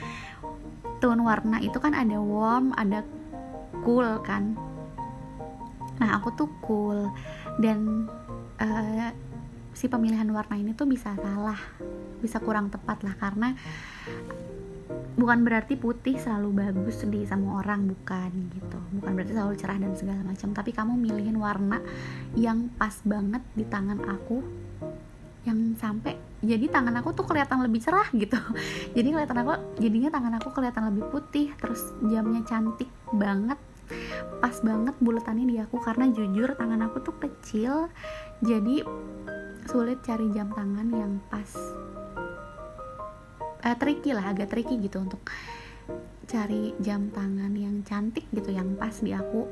[1.02, 3.02] tone warna itu kan ada warm ada
[3.82, 4.54] cool kan.
[5.98, 7.10] Nah aku tuh cool.
[7.58, 8.06] Dan
[8.62, 9.10] uh,
[9.74, 11.58] si pemilihan warna ini tuh bisa salah
[12.22, 13.18] bisa kurang tepat lah.
[13.18, 13.50] Karena
[15.18, 18.78] bukan berarti putih selalu bagus di sama orang bukan gitu.
[19.02, 20.54] Bukan berarti selalu cerah dan segala macam.
[20.54, 21.82] Tapi kamu milihin warna
[22.38, 24.38] yang pas banget di tangan aku
[25.42, 28.34] yang sampai jadi tangan aku tuh kelihatan lebih cerah gitu.
[28.98, 33.56] Jadi kelihatan aku jadinya tangan aku kelihatan lebih putih terus jamnya cantik banget
[34.42, 35.78] pas banget bulatannya di aku.
[35.78, 37.86] Karena jujur tangan aku tuh kecil
[38.42, 38.82] jadi
[39.70, 41.50] sulit cari jam tangan yang pas.
[43.62, 45.22] Eh, tricky lah agak tricky gitu untuk
[46.26, 49.46] cari jam tangan yang cantik gitu yang pas di aku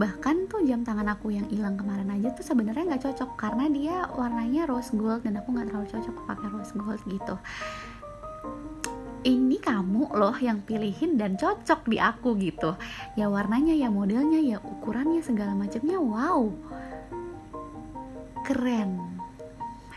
[0.00, 3.96] bahkan tuh jam tangan aku yang hilang kemarin aja tuh sebenarnya nggak cocok karena dia
[4.16, 7.36] warnanya rose gold dan aku nggak terlalu cocok pakai rose gold gitu.
[9.20, 12.80] Ini kamu loh yang pilihin dan cocok di aku gitu.
[13.12, 16.00] Ya warnanya ya modelnya ya ukurannya segala macamnya.
[16.00, 16.48] Wow.
[18.48, 19.20] Keren.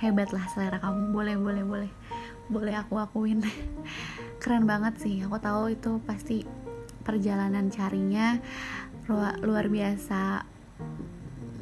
[0.03, 1.15] Hebat lah selera kamu.
[1.15, 1.91] Boleh boleh boleh.
[2.51, 3.39] Boleh aku akuin.
[4.43, 5.23] Keren banget sih.
[5.23, 6.43] Aku tahu itu pasti
[7.07, 8.43] perjalanan carinya
[9.09, 10.47] luar biasa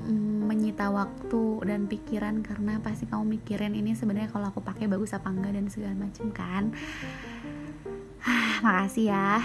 [0.05, 5.15] mm, menyita waktu dan pikiran karena pasti kamu mikirin ini sebenarnya kalau aku pakai bagus
[5.17, 6.63] apa enggak dan segala macam kan.
[8.65, 9.41] Makasih ya.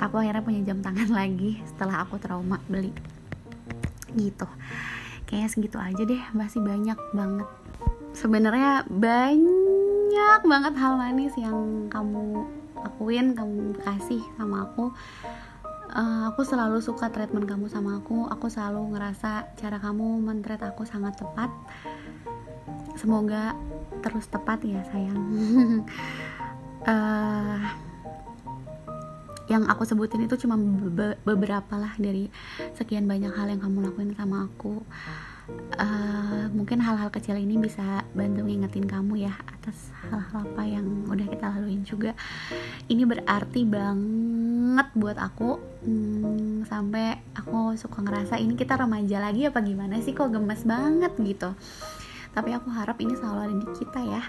[0.00, 2.90] Aku akhirnya punya jam tangan lagi setelah aku trauma beli.
[4.16, 4.48] Gitu.
[5.28, 6.22] Kayaknya segitu aja deh.
[6.32, 7.48] Masih banyak banget.
[8.14, 12.46] Sebenarnya banyak banget hal manis yang kamu
[12.84, 14.92] lakuin kamu kasih sama aku
[15.94, 18.26] uh, aku selalu suka treatment kamu sama aku.
[18.28, 21.48] Aku selalu ngerasa cara kamu mentreat aku sangat tepat.
[22.98, 23.54] Semoga
[24.02, 25.22] terus tepat ya sayang.
[26.84, 27.62] Uh,
[29.52, 32.32] yang aku sebutin itu cuma be beberapa lah dari
[32.72, 34.80] sekian banyak hal yang kamu lakuin sama aku.
[35.76, 41.28] Uh, mungkin hal-hal kecil ini bisa bantu ngingetin kamu ya atas hal-hal apa yang udah
[41.28, 42.16] kita laluin juga.
[42.88, 49.60] Ini berarti banget buat aku hmm, sampai aku suka ngerasa ini kita remaja lagi apa
[49.60, 50.16] gimana sih?
[50.16, 51.52] Kok gemes banget gitu.
[52.34, 54.22] Tapi aku harap ini selalu ada di kita ya.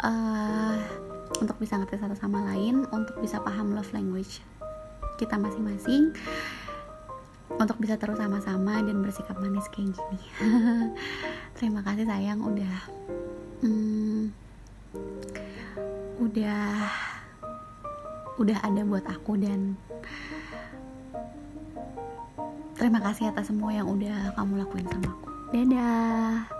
[0.00, 0.76] Uh,
[1.40, 4.42] untuk bisa ngerti satu sama lain untuk bisa paham love language
[5.20, 6.16] kita masing-masing
[7.60, 10.20] untuk bisa terus sama-sama dan bersikap manis kayak gini.
[11.60, 12.74] Terima kasih sayang udah
[13.60, 14.32] hmm,
[16.24, 16.64] udah
[18.40, 19.76] udah ada buat aku dan
[22.80, 25.28] terima kasih atas semua yang udah kamu lakuin sama aku.
[25.52, 26.59] Dadah